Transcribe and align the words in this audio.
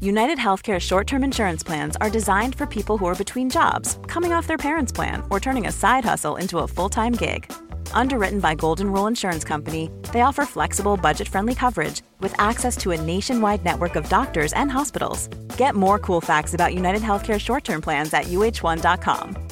United 0.00 0.38
Healthcare 0.38 0.80
short 0.80 1.06
term 1.08 1.24
insurance 1.24 1.62
plans 1.64 1.96
are 2.00 2.08
designed 2.10 2.54
for 2.54 2.66
people 2.66 2.96
who 2.96 3.06
are 3.06 3.16
between 3.16 3.50
jobs, 3.50 3.98
coming 4.06 4.32
off 4.32 4.46
their 4.46 4.56
parents' 4.56 4.92
plan, 4.92 5.22
or 5.28 5.40
turning 5.40 5.66
a 5.66 5.72
side 5.72 6.04
hustle 6.04 6.36
into 6.36 6.58
a 6.58 6.68
full 6.68 6.88
time 6.88 7.12
gig. 7.12 7.52
Underwritten 7.92 8.38
by 8.38 8.54
Golden 8.54 8.92
Rule 8.92 9.08
Insurance 9.08 9.42
Company, 9.42 9.90
they 10.12 10.20
offer 10.20 10.44
flexible, 10.44 10.96
budget 10.96 11.28
friendly 11.28 11.54
coverage 11.54 12.02
with 12.20 12.32
access 12.38 12.76
to 12.76 12.92
a 12.92 13.00
nationwide 13.00 13.64
network 13.64 13.96
of 13.96 14.08
doctors 14.08 14.52
and 14.52 14.70
hospitals. 14.70 15.26
Get 15.56 15.74
more 15.74 15.98
cool 15.98 16.20
facts 16.20 16.54
about 16.54 16.74
United 16.74 17.02
Healthcare 17.02 17.40
short 17.40 17.64
term 17.64 17.82
plans 17.82 18.14
at 18.14 18.26
uh1.com. 18.26 19.48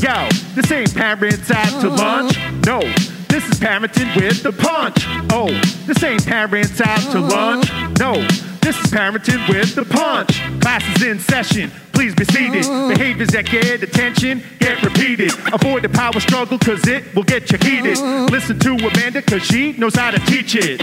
Yo, 0.00 0.28
this 0.54 0.70
ain't 0.72 0.94
parents 0.94 1.50
out 1.50 1.80
to 1.82 1.90
uh-huh. 1.90 2.22
lunch. 2.22 2.38
No, 2.64 2.80
this 3.28 3.46
is 3.48 3.60
parenting 3.60 4.14
with 4.16 4.42
the 4.42 4.50
punch. 4.50 5.04
Oh, 5.30 5.48
this 5.86 6.02
ain't 6.02 6.26
parents 6.26 6.80
out 6.80 7.00
to 7.12 7.18
uh-huh. 7.18 7.28
lunch. 7.28 7.70
No, 7.98 8.14
this 8.60 8.78
is 8.82 8.90
parenting 8.90 9.46
with 9.48 9.74
the 9.74 9.84
punch. 9.84 10.40
Class 10.62 10.82
is 10.96 11.02
in 11.02 11.18
session. 11.18 11.70
Please 11.92 12.14
be 12.14 12.24
seated. 12.24 12.64
Uh-huh. 12.64 12.88
Behaviors 12.88 13.28
that 13.28 13.44
get 13.44 13.82
attention 13.82 14.42
get 14.58 14.82
repeated. 14.82 15.32
Avoid 15.52 15.82
the 15.82 15.88
power 15.88 16.18
struggle 16.20 16.58
cause 16.58 16.86
it 16.86 17.14
will 17.14 17.24
get 17.24 17.50
you 17.50 17.58
heated. 17.58 17.98
Listen 18.30 18.58
to 18.58 18.76
Amanda 18.76 19.20
cause 19.22 19.42
she 19.42 19.72
knows 19.72 19.96
how 19.96 20.10
to 20.10 20.18
teach 20.20 20.54
it. 20.54 20.80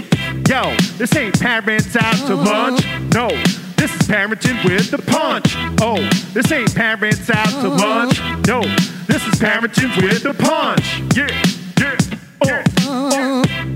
Yo, 0.48 0.76
this 0.96 1.14
ain't 1.16 1.40
parents 1.40 1.96
out 1.96 2.26
to 2.26 2.34
lunch. 2.34 2.84
No, 3.14 3.28
this 3.78 3.94
is 3.94 4.08
parenting 4.08 4.62
with 4.64 4.90
the 4.90 4.98
punch. 4.98 5.54
Oh, 5.80 5.96
this 6.34 6.50
ain't 6.52 6.74
parents 6.74 7.30
out 7.30 7.48
to 7.62 7.70
uh-huh. 7.70 7.86
lunch. 7.86 8.20
No, 8.46 8.60
this 9.06 9.26
is 9.26 9.40
parenting 9.40 10.02
with 10.02 10.22
the 10.24 10.34
punch. 10.34 11.00
Yeah, 11.16 11.28
yeah, 11.80 11.96
oh, 12.42 12.62
oh, 12.82 13.10
oh, 13.12 13.44
oh. 13.46 13.67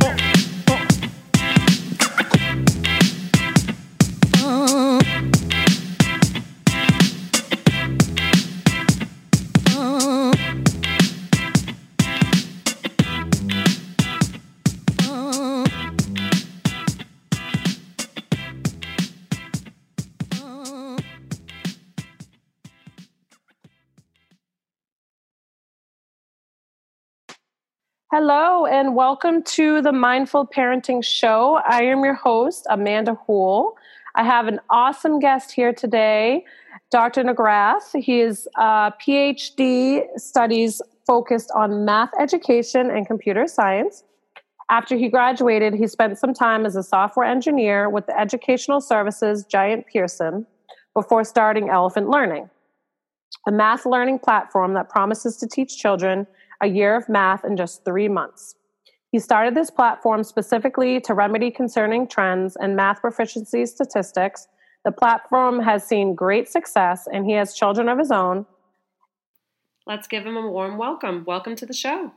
And 28.82 28.97
welcome 28.97 29.44
to 29.44 29.81
the 29.81 29.93
Mindful 29.93 30.44
Parenting 30.44 31.04
Show. 31.04 31.60
I 31.65 31.84
am 31.84 32.03
your 32.03 32.15
host, 32.15 32.66
Amanda 32.69 33.15
Hool. 33.15 33.76
I 34.16 34.25
have 34.25 34.48
an 34.48 34.59
awesome 34.70 35.20
guest 35.20 35.53
here 35.53 35.72
today, 35.72 36.44
Dr. 36.91 37.22
McGrath. 37.22 37.94
He 37.94 38.20
is 38.20 38.48
uh, 38.59 38.91
a 38.91 38.94
PhD 39.00 40.03
studies 40.16 40.82
focused 41.06 41.53
on 41.54 41.84
math 41.84 42.10
education 42.19 42.91
and 42.91 43.06
computer 43.06 43.47
science. 43.47 44.03
After 44.69 44.97
he 44.97 45.09
graduated, 45.09 45.75
he 45.75 45.87
spent 45.87 46.19
some 46.19 46.34
time 46.34 46.66
as 46.66 46.75
a 46.75 46.82
software 46.82 47.25
engineer 47.25 47.88
with 47.88 48.06
the 48.06 48.19
educational 48.19 48.81
services 48.81 49.44
giant 49.44 49.87
Pearson 49.87 50.44
before 50.93 51.22
starting 51.22 51.69
Elephant 51.69 52.09
Learning, 52.10 52.50
a 53.47 53.53
math 53.53 53.87
learning 53.87 54.19
platform 54.19 54.75
that 54.75 54.88
promises 54.88 55.37
to 55.37 55.47
teach 55.47 55.78
children 55.78 56.26
a 56.60 56.66
year 56.66 56.97
of 56.97 57.09
math 57.09 57.44
in 57.44 57.56
just 57.56 57.84
three 57.84 58.09
months. 58.09 58.56
He 59.12 59.18
started 59.18 59.54
this 59.54 59.70
platform 59.70 60.24
specifically 60.24 60.98
to 61.02 61.12
remedy 61.12 61.50
concerning 61.50 62.08
trends 62.08 62.56
and 62.56 62.74
math 62.74 63.02
proficiency 63.02 63.66
statistics. 63.66 64.48
The 64.86 64.90
platform 64.90 65.60
has 65.60 65.86
seen 65.86 66.14
great 66.14 66.48
success 66.48 67.06
and 67.12 67.26
he 67.26 67.32
has 67.32 67.54
children 67.54 67.90
of 67.90 67.98
his 67.98 68.10
own. 68.10 68.46
Let's 69.86 70.08
give 70.08 70.24
him 70.24 70.36
a 70.38 70.50
warm 70.50 70.78
welcome. 70.78 71.24
Welcome 71.26 71.56
to 71.56 71.66
the 71.66 71.74
show. 71.74 72.10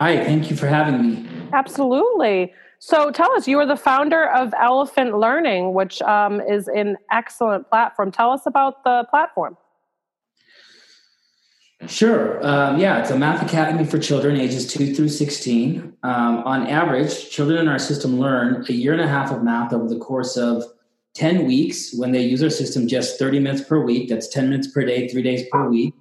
Hi, 0.00 0.16
thank 0.24 0.50
you 0.50 0.56
for 0.56 0.66
having 0.66 1.00
me. 1.00 1.28
Absolutely. 1.52 2.52
So 2.80 3.12
tell 3.12 3.30
us, 3.36 3.46
you 3.46 3.60
are 3.60 3.66
the 3.66 3.76
founder 3.76 4.28
of 4.28 4.52
Elephant 4.60 5.16
Learning, 5.16 5.72
which 5.72 6.02
um, 6.02 6.40
is 6.40 6.66
an 6.66 6.96
excellent 7.12 7.68
platform. 7.68 8.10
Tell 8.10 8.32
us 8.32 8.42
about 8.44 8.82
the 8.82 9.06
platform. 9.08 9.56
Sure. 11.86 12.44
Um, 12.44 12.78
yeah, 12.78 13.00
it's 13.00 13.10
a 13.10 13.16
math 13.16 13.40
academy 13.42 13.84
for 13.84 13.98
children 13.98 14.36
ages 14.36 14.66
2 14.72 14.94
through 14.94 15.10
16. 15.10 15.96
Um, 16.02 16.38
on 16.38 16.66
average, 16.66 17.30
children 17.30 17.60
in 17.60 17.68
our 17.68 17.78
system 17.78 18.18
learn 18.18 18.64
a 18.68 18.72
year 18.72 18.92
and 18.92 19.00
a 19.00 19.06
half 19.06 19.30
of 19.30 19.44
math 19.44 19.72
over 19.72 19.88
the 19.88 19.98
course 19.98 20.36
of 20.36 20.64
10 21.14 21.46
weeks 21.46 21.94
when 21.94 22.10
they 22.10 22.22
use 22.22 22.42
our 22.42 22.50
system 22.50 22.88
just 22.88 23.18
30 23.18 23.38
minutes 23.40 23.62
per 23.62 23.80
week. 23.80 24.08
That's 24.08 24.28
10 24.28 24.50
minutes 24.50 24.68
per 24.68 24.84
day, 24.84 25.06
three 25.08 25.22
days 25.22 25.48
per 25.52 25.68
week. 25.68 25.94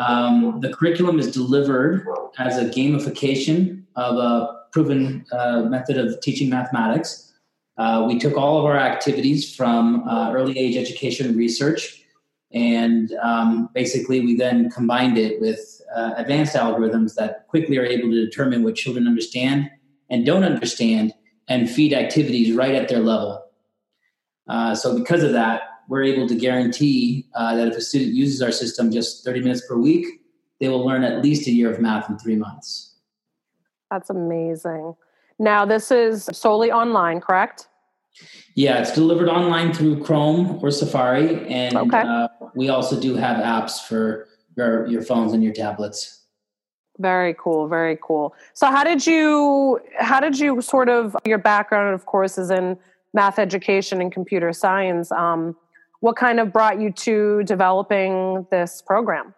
Um, 0.00 0.60
the 0.60 0.72
curriculum 0.72 1.18
is 1.18 1.32
delivered 1.32 2.06
as 2.38 2.58
a 2.58 2.66
gamification 2.66 3.84
of 3.96 4.16
a 4.16 4.60
proven 4.72 5.24
uh, 5.32 5.62
method 5.62 5.96
of 5.96 6.20
teaching 6.20 6.50
mathematics. 6.50 7.32
Uh, 7.78 8.04
we 8.06 8.18
took 8.18 8.36
all 8.36 8.58
of 8.58 8.66
our 8.66 8.76
activities 8.78 9.54
from 9.54 10.06
uh, 10.06 10.32
early 10.32 10.58
age 10.58 10.76
education 10.76 11.34
research 11.36 11.99
and 12.52 13.12
um, 13.22 13.68
basically, 13.74 14.20
we 14.20 14.34
then 14.34 14.70
combined 14.70 15.16
it 15.16 15.40
with 15.40 15.80
uh, 15.94 16.14
advanced 16.16 16.56
algorithms 16.56 17.14
that 17.14 17.46
quickly 17.48 17.78
are 17.78 17.84
able 17.84 18.10
to 18.10 18.24
determine 18.24 18.64
what 18.64 18.74
children 18.74 19.06
understand 19.06 19.70
and 20.08 20.26
don't 20.26 20.42
understand 20.42 21.14
and 21.48 21.70
feed 21.70 21.92
activities 21.92 22.54
right 22.54 22.74
at 22.74 22.88
their 22.88 23.00
level. 23.00 23.44
Uh, 24.48 24.74
so, 24.74 24.98
because 24.98 25.22
of 25.22 25.32
that, 25.32 25.62
we're 25.88 26.02
able 26.02 26.26
to 26.26 26.34
guarantee 26.34 27.28
uh, 27.34 27.54
that 27.54 27.68
if 27.68 27.76
a 27.76 27.80
student 27.80 28.14
uses 28.14 28.42
our 28.42 28.52
system 28.52 28.90
just 28.90 29.24
30 29.24 29.40
minutes 29.40 29.62
per 29.66 29.76
week, 29.76 30.06
they 30.58 30.68
will 30.68 30.84
learn 30.84 31.04
at 31.04 31.22
least 31.22 31.46
a 31.46 31.52
year 31.52 31.70
of 31.70 31.80
math 31.80 32.10
in 32.10 32.18
three 32.18 32.36
months. 32.36 32.96
That's 33.90 34.10
amazing. 34.10 34.94
Now, 35.38 35.64
this 35.64 35.90
is 35.90 36.28
solely 36.32 36.70
online, 36.70 37.20
correct? 37.20 37.68
Yeah, 38.54 38.80
it's 38.80 38.92
delivered 38.92 39.28
online 39.28 39.72
through 39.72 40.02
Chrome 40.02 40.58
or 40.62 40.70
Safari, 40.70 41.46
and 41.48 41.76
Okay. 41.76 42.00
uh, 42.00 42.28
we 42.54 42.68
also 42.68 43.00
do 43.00 43.14
have 43.16 43.38
apps 43.38 43.80
for 43.80 44.28
your 44.56 44.86
your 44.86 45.02
phones 45.02 45.32
and 45.32 45.42
your 45.42 45.52
tablets. 45.52 46.24
Very 46.98 47.34
cool, 47.38 47.68
very 47.68 47.98
cool. 48.02 48.34
So 48.52 48.66
how 48.66 48.84
did 48.84 49.06
you 49.06 49.80
how 49.98 50.20
did 50.20 50.38
you 50.38 50.60
sort 50.60 50.88
of 50.88 51.16
your 51.24 51.38
background 51.38 51.94
of 51.94 52.06
course 52.06 52.36
is 52.38 52.50
in 52.50 52.78
math 53.12 53.38
education 53.38 54.00
and 54.00 54.12
computer 54.12 54.52
science. 54.52 55.10
Um, 55.10 55.56
what 56.00 56.16
kind 56.16 56.40
of 56.40 56.52
brought 56.52 56.80
you 56.80 56.92
to 56.92 57.42
developing 57.44 58.46
this 58.50 58.82
program? 58.82 59.34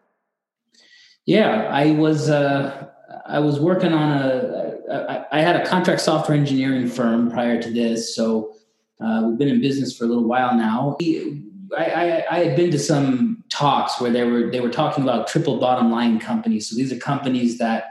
Yeah, 1.25 1.69
I 1.71 1.93
was 1.93 2.29
uh, 2.29 2.89
I 3.27 3.39
was 3.39 3.61
working 3.61 3.93
on 3.93 4.13
a 4.13 4.79
I, 4.91 5.39
I 5.39 5.41
had 5.41 5.57
a 5.57 5.65
contract 5.67 6.01
software 6.01 6.37
engineering 6.37 6.89
firm 6.89 7.31
prior 7.31 7.61
to 7.63 7.71
this, 7.71 8.15
so 8.15 8.55
Uh, 9.03 9.21
we've 9.27 9.39
been 9.39 9.49
in 9.49 9.61
business 9.61 9.97
for 9.97 10.05
a 10.05 10.07
little 10.07 10.29
while 10.29 10.55
now. 10.55 10.97
I, 11.77 11.85
I, 11.85 12.25
I, 12.31 12.45
had 12.45 12.57
been 12.57 12.71
to 12.71 12.79
some 12.79 13.45
talks 13.51 14.01
where 14.01 14.11
they 14.11 14.25
were 14.25 14.51
they 14.51 14.61
were 14.61 14.71
talking 14.71 15.03
about 15.05 15.27
triple 15.27 15.59
bottom 15.59 15.91
line 15.91 16.19
companies. 16.19 16.69
So 16.69 16.77
these 16.77 16.93
are 16.93 16.99
companies 16.99 17.59
that 17.59 17.85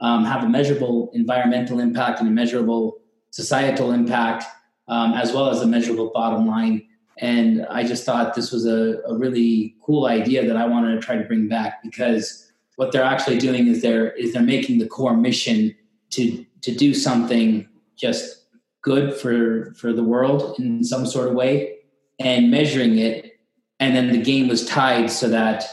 um, 0.00 0.24
have 0.24 0.42
a 0.44 0.48
measurable 0.48 1.10
environmental 1.12 1.80
impact 1.80 2.20
and 2.20 2.28
a 2.28 2.32
measurable 2.32 2.98
societal 3.30 3.92
impact, 3.92 4.44
um, 4.88 5.12
as 5.14 5.32
well 5.32 5.50
as 5.50 5.60
a 5.60 5.66
measurable 5.66 6.10
bottom 6.12 6.46
line. 6.46 6.86
And 7.18 7.66
I 7.66 7.84
just 7.84 8.04
thought 8.04 8.34
this 8.34 8.50
was 8.50 8.66
a, 8.66 9.00
a 9.06 9.16
really 9.16 9.76
cool 9.84 10.06
idea 10.06 10.46
that 10.46 10.56
I 10.56 10.66
wanted 10.66 10.94
to 10.94 11.00
try 11.00 11.16
to 11.16 11.24
bring 11.24 11.48
back 11.48 11.82
because 11.82 12.50
what 12.76 12.92
they're 12.92 13.04
actually 13.04 13.38
doing 13.38 13.66
is 13.66 13.82
they're 13.82 14.12
is 14.12 14.32
they're 14.32 14.42
making 14.42 14.78
the 14.78 14.86
core 14.86 15.16
mission 15.16 15.74
to 16.10 16.44
to 16.62 16.74
do 16.74 16.94
something 16.94 17.68
just 17.96 18.46
good 18.82 19.14
for 19.14 19.74
for 19.74 19.92
the 19.92 20.02
world 20.02 20.58
in 20.58 20.82
some 20.82 21.04
sort 21.04 21.28
of 21.28 21.34
way 21.34 21.76
and 22.20 22.50
measuring 22.50 22.98
it 22.98 23.40
and 23.80 23.96
then 23.96 24.12
the 24.12 24.20
game 24.20 24.46
was 24.46 24.64
tied 24.66 25.10
so 25.10 25.28
that 25.28 25.64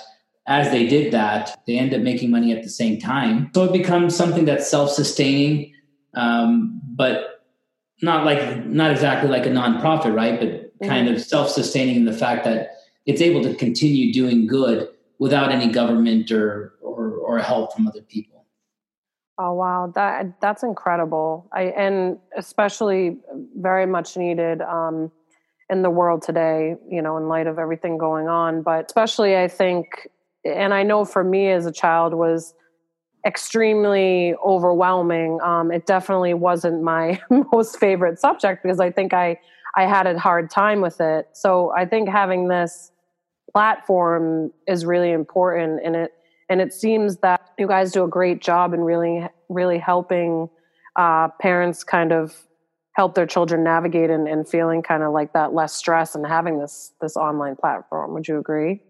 as 0.47 0.71
they 0.71 0.87
did 0.87 1.11
that 1.11 1.59
they 1.67 1.77
end 1.77 1.93
up 1.93 2.01
making 2.01 2.31
money 2.31 2.51
at 2.51 2.63
the 2.63 2.69
same 2.69 2.99
time 2.99 3.51
so 3.53 3.65
it 3.65 3.73
becomes 3.73 4.15
something 4.15 4.45
that's 4.45 4.69
self-sustaining 4.69 5.73
um, 6.15 6.81
but 6.95 7.43
not 8.01 8.25
like 8.25 8.65
not 8.65 8.91
exactly 8.91 9.29
like 9.29 9.45
a 9.45 9.49
nonprofit 9.49 10.15
right 10.15 10.39
but 10.39 10.49
mm-hmm. 10.49 10.87
kind 10.87 11.07
of 11.09 11.21
self-sustaining 11.21 11.95
in 11.95 12.05
the 12.05 12.13
fact 12.13 12.43
that 12.43 12.71
it's 13.05 13.21
able 13.21 13.43
to 13.43 13.53
continue 13.55 14.11
doing 14.13 14.47
good 14.47 14.87
without 15.19 15.51
any 15.51 15.71
government 15.71 16.31
or 16.31 16.73
or, 16.81 17.11
or 17.17 17.39
help 17.39 17.73
from 17.73 17.87
other 17.87 18.01
people 18.01 18.37
Oh 19.39 19.53
wow, 19.53 19.91
that 19.93 20.41
that's 20.41 20.63
incredible. 20.63 21.47
I 21.51 21.65
and 21.65 22.17
especially 22.35 23.17
very 23.55 23.85
much 23.85 24.17
needed 24.17 24.63
um, 24.63 25.11
in 25.69 25.81
the 25.81 25.89
world 25.89 26.21
today. 26.21 26.75
You 26.89 27.01
know, 27.01 27.17
in 27.17 27.27
light 27.27 27.47
of 27.47 27.59
everything 27.59 27.97
going 27.97 28.27
on, 28.27 28.61
but 28.61 28.85
especially 28.87 29.37
I 29.37 29.47
think, 29.47 30.07
and 30.45 30.73
I 30.73 30.83
know 30.83 31.05
for 31.05 31.23
me 31.23 31.49
as 31.51 31.65
a 31.65 31.71
child 31.71 32.13
was 32.13 32.53
extremely 33.25 34.33
overwhelming. 34.45 35.39
Um, 35.41 35.71
it 35.71 35.85
definitely 35.85 36.33
wasn't 36.33 36.81
my 36.81 37.19
most 37.51 37.77
favorite 37.77 38.19
subject 38.19 38.63
because 38.63 38.79
I 38.79 38.91
think 38.91 39.13
I 39.13 39.39
I 39.75 39.85
had 39.85 40.07
a 40.07 40.17
hard 40.17 40.49
time 40.49 40.81
with 40.81 40.99
it. 40.99 41.27
So 41.33 41.71
I 41.77 41.85
think 41.85 42.09
having 42.09 42.47
this 42.47 42.91
platform 43.53 44.51
is 44.67 44.85
really 44.85 45.11
important, 45.11 45.81
and 45.83 45.95
it 45.95 46.13
and 46.49 46.61
it 46.61 46.73
seems 46.73 47.17
that 47.17 47.41
you 47.59 47.67
guys 47.67 47.91
do 47.91 48.03
a 48.03 48.07
great 48.07 48.41
job 48.41 48.73
in 48.73 48.81
really 48.81 49.27
really 49.49 49.77
helping 49.77 50.49
uh, 50.95 51.27
parents 51.39 51.83
kind 51.83 52.11
of 52.11 52.46
help 52.97 53.13
their 53.13 53.27
children 53.27 53.63
navigate 53.63 54.09
and, 54.09 54.27
and 54.27 54.49
feeling 54.49 54.81
kind 54.81 55.03
of 55.03 55.13
like 55.13 55.31
that 55.33 55.53
less 55.53 55.71
stress 55.73 56.15
and 56.15 56.25
having 56.25 56.59
this 56.59 56.91
this 56.99 57.15
online 57.15 57.55
platform. 57.55 58.13
Would 58.15 58.27
you 58.27 58.37
agree? 58.37 58.81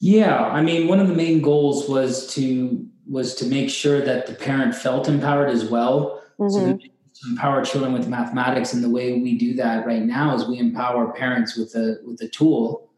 Yeah 0.00 0.46
i 0.46 0.60
mean 0.60 0.88
one 0.88 0.98
of 0.98 1.06
the 1.06 1.14
main 1.14 1.40
goals 1.40 1.88
was 1.88 2.26
to 2.34 2.84
was 3.08 3.36
to 3.36 3.46
make 3.46 3.70
sure 3.70 4.00
that 4.00 4.26
the 4.26 4.34
parent 4.34 4.74
felt 4.74 5.08
empowered 5.08 5.48
as 5.48 5.64
well. 5.70 6.20
Mm-hmm. 6.40 6.72
so 6.72 6.76
to 6.76 7.30
empower 7.30 7.64
children 7.64 7.92
with 7.92 8.08
mathematics 8.08 8.72
and 8.72 8.82
the 8.82 8.90
way 8.90 9.20
we 9.20 9.38
do 9.38 9.54
that 9.54 9.86
right 9.86 10.02
now 10.02 10.34
is 10.34 10.48
we 10.48 10.58
empower 10.58 11.12
parents 11.12 11.56
with 11.56 11.72
a 11.76 11.98
with 12.04 12.20
a 12.20 12.28
tool 12.28 12.90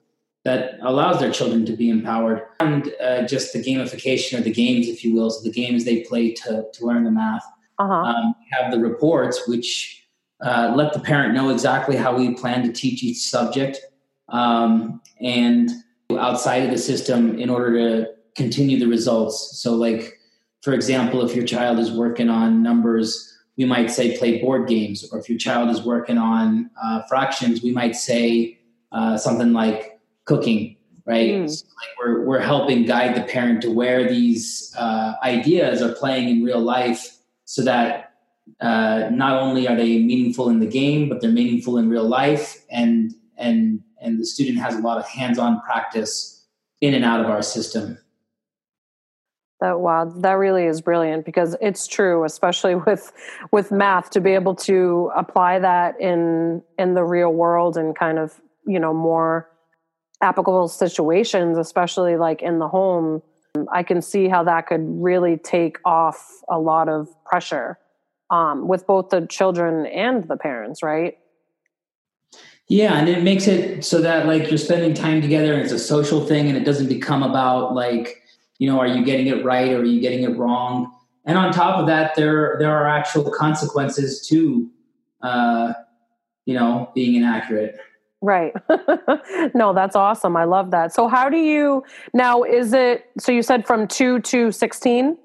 that 0.45 0.79
allows 0.83 1.21
their 1.21 1.31
children 1.31 1.65
to 1.67 1.75
be 1.75 1.89
empowered. 1.89 2.43
And 2.61 2.93
uh, 3.03 3.27
just 3.27 3.53
the 3.55 3.61
gamification 3.63 4.39
or 4.39 4.43
the 4.43 4.53
games 4.53 4.89
if 4.89 5.03
you 5.03 5.15
will. 5.15 5.31
So 5.31 5.43
the 5.43 5.51
games 5.51 5.85
they 5.85 6.03
play 6.03 6.35
to, 6.35 6.67
to 6.71 6.87
learn 6.87 7.05
the 7.05 7.11
math 7.11 7.45
uh-huh. 7.79 7.93
um, 7.93 8.35
have 8.51 8.71
the 8.71 8.79
reports 8.79 9.49
which 9.49 10.07
uh, 10.45 10.73
let 10.77 10.93
the 10.93 11.01
parent 11.01 11.35
know 11.35 11.51
exactly 11.51 11.97
how 11.97 12.17
we 12.17 12.35
plan 12.35 12.63
to 12.63 12.73
teach 12.73 13.03
each 13.03 13.19
subject 13.19 13.79
um, 14.29 15.01
and 15.21 15.71
outside 16.19 16.63
of 16.65 16.71
the 16.71 16.79
system 16.79 17.39
in 17.39 17.51
order 17.51 17.73
to 17.79 18.11
continue 18.37 18.79
the 18.79 18.87
results 18.87 19.59
so 19.59 19.75
like 19.75 20.19
for 20.63 20.73
example 20.73 21.25
if 21.25 21.35
your 21.35 21.45
child 21.45 21.79
is 21.79 21.91
working 21.91 22.29
on 22.29 22.63
numbers 22.63 23.31
we 23.57 23.65
might 23.65 23.91
say 23.91 24.17
play 24.19 24.41
board 24.41 24.69
games 24.69 25.09
or 25.13 25.19
if 25.19 25.29
your 25.29 25.39
child 25.39 25.71
is 25.71 25.83
working 25.83 26.19
on 26.19 26.69
uh, 26.83 27.03
fractions 27.09 27.63
we 27.63 27.73
might 27.73 27.95
say 27.95 28.59
uh, 28.95 29.17
something 29.17 29.53
like 29.53 30.01
cooking, 30.25 30.77
right? 31.05 31.31
Mm. 31.31 31.51
So 31.51 31.67
like 31.67 31.99
we're 31.99 32.25
we're 32.25 32.41
helping 32.41 32.87
guide 32.87 33.17
the 33.17 33.25
parent 33.25 33.61
to 33.63 33.71
where 33.71 34.09
these 34.09 34.75
uh, 34.79 35.15
ideas 35.23 35.83
are 35.83 35.93
playing 35.93 36.29
in 36.29 36.45
real 36.45 36.61
life, 36.61 37.17
so 37.55 37.63
that 37.63 38.15
uh, 38.61 39.09
not 39.13 39.41
only 39.41 39.69
are 39.69 39.77
they 39.77 40.01
meaningful 40.01 40.49
in 40.49 40.59
the 40.59 40.67
game, 40.67 41.09
but 41.09 41.21
they're 41.21 41.31
meaningful 41.31 41.79
in 41.79 41.89
real 41.89 42.03
life, 42.03 42.65
and 42.69 43.15
and 43.37 43.81
and 44.01 44.19
the 44.19 44.27
student 44.27 44.59
has 44.59 44.75
a 44.75 44.81
lot 44.81 44.99
of 44.99 45.07
hands-on 45.07 45.61
practice 45.61 46.45
in 46.81 46.95
and 46.95 47.05
out 47.05 47.21
of 47.21 47.27
our 47.27 47.43
system. 47.43 47.97
That 49.61 49.79
wow, 49.79 50.05
that 50.05 50.33
really 50.33 50.65
is 50.65 50.81
brilliant 50.81 51.25
because 51.25 51.55
it's 51.61 51.87
true, 51.87 52.25
especially 52.25 52.75
with 52.87 53.13
with 53.53 53.71
math, 53.71 54.11
to 54.11 54.21
be 54.21 54.33
able 54.33 54.57
to 54.57 55.13
apply 55.15 55.61
that 55.61 56.01
in 56.01 56.61
in 56.77 56.95
the 56.95 57.05
real 57.05 57.33
world 57.33 57.77
and 57.77 57.97
kind 57.97 58.19
of 58.19 58.41
you 58.67 58.81
know 58.81 58.93
more 58.93 59.49
applicable 60.21 60.67
situations, 60.67 61.57
especially 61.57 62.17
like 62.17 62.43
in 62.43 62.59
the 62.59 62.67
home, 62.67 63.23
I 63.73 63.83
can 63.83 64.03
see 64.03 64.29
how 64.29 64.43
that 64.45 64.67
could 64.67 64.83
really 64.85 65.37
take 65.37 65.79
off 65.85 66.43
a 66.49 66.59
lot 66.59 66.89
of 66.89 67.09
pressure 67.25 67.79
um, 68.31 68.67
with 68.67 68.87
both 68.87 69.11
the 69.11 69.27
children 69.27 69.87
and 69.87 70.25
the 70.25 70.37
parents, 70.37 70.83
right? 70.83 71.19
Yeah, 72.67 72.95
and 72.95 73.09
it 73.09 73.23
makes 73.23 73.47
it 73.47 73.85
so 73.85 74.01
that 74.01 74.27
like 74.27 74.49
you're 74.49 74.59
spending 74.59 74.95
time 74.95 75.21
together 75.21 75.53
and 75.53 75.63
it's 75.63 75.73
a 75.73 75.79
social 75.79 76.27
thing 76.27 76.49
and 76.49 76.57
it 76.57 76.65
doesn't 76.65 76.89
become 76.89 77.23
about 77.23 77.75
like, 77.75 78.23
you 78.59 78.69
know, 78.69 78.81
are 78.81 78.87
you 78.87 79.05
getting 79.05 79.27
it 79.27 79.45
right 79.45 79.71
or 79.71 79.81
are 79.81 79.85
you 79.85 80.01
getting 80.01 80.23
it 80.23 80.37
wrong? 80.37 80.93
And 81.27 81.39
on 81.39 81.53
top 81.53 81.79
of 81.79 81.87
that, 81.87 82.15
there 82.17 82.57
there 82.59 82.75
are 82.75 82.89
actual 82.89 83.31
consequences 83.31 84.27
to 84.29 84.69
uh, 85.23 85.75
you 86.47 86.55
know, 86.55 86.91
being 86.95 87.15
inaccurate. 87.15 87.79
Right. 88.25 88.55
no, 89.55 89.75
that's 89.75 89.95
awesome. 89.95 90.35
I 90.35 90.45
love 90.45 90.71
that. 90.71 90.95
So, 90.95 91.09
how 91.09 91.29
do 91.29 91.37
you 91.37 91.85
now? 92.15 92.43
Is 92.43 92.73
it 92.73 93.05
so 93.19 93.33
you 93.33 93.43
said 93.43 93.67
from 93.67 93.87
two 93.87 94.21
to 94.21 94.51
16? 94.51 95.19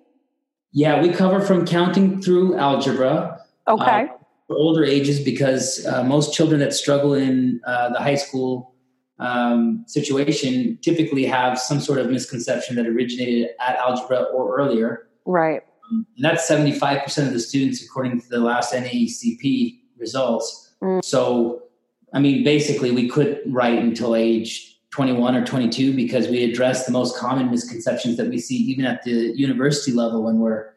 Yeah, 0.74 1.02
we 1.02 1.10
cover 1.10 1.40
from 1.40 1.66
counting 1.66 2.22
through 2.22 2.58
algebra. 2.58 3.40
Okay. 3.70 4.04
Uh, 4.04 4.08
for 4.48 4.58
older 4.58 4.84
ages, 4.84 5.22
because 5.22 5.86
uh, 5.86 6.04
most 6.04 6.34
children 6.34 6.60
that 6.60 6.74
struggle 6.74 7.14
in 7.14 7.62
uh, 7.66 7.90
the 7.94 8.00
high 8.00 8.16
school 8.16 8.76
um, 9.20 9.86
situation 9.88 10.78
typically 10.82 11.26
have 11.26 11.58
some 11.58 11.80
sort 11.80 12.00
of 12.00 12.10
misconception 12.10 12.76
that 12.76 12.86
originated 12.86 13.52
at 13.62 13.78
algebra 13.78 14.24
or 14.24 14.60
earlier. 14.60 15.08
Right. 15.26 15.64
Um, 15.90 16.06
and 16.18 16.26
that's 16.26 16.50
75% 16.50 17.28
of 17.28 17.32
the 17.32 17.40
students, 17.40 17.82
according 17.82 18.20
to 18.20 18.28
the 18.28 18.40
last 18.40 18.74
NAEP 18.74 19.80
results. 19.98 20.74
Mm. 20.84 21.04
So, 21.04 21.64
I 22.14 22.20
mean, 22.20 22.44
basically, 22.44 22.92
we 22.92 23.08
could 23.08 23.42
write 23.46 23.80
until 23.80 24.16
age 24.16 24.70
21 24.92 25.36
or 25.36 25.46
22 25.46 25.96
because 25.96 26.28
we 26.28 26.44
address 26.44 26.86
the 26.86 26.92
most 26.92 27.18
common 27.18 27.52
misconceptions 27.52 28.18
that 28.18 28.28
we 28.28 28.40
see 28.40 28.56
even 28.56 28.86
at 28.86 29.04
the 29.04 29.34
university 29.36 29.92
level 29.92 30.24
when 30.24 30.40
we're 30.40 30.74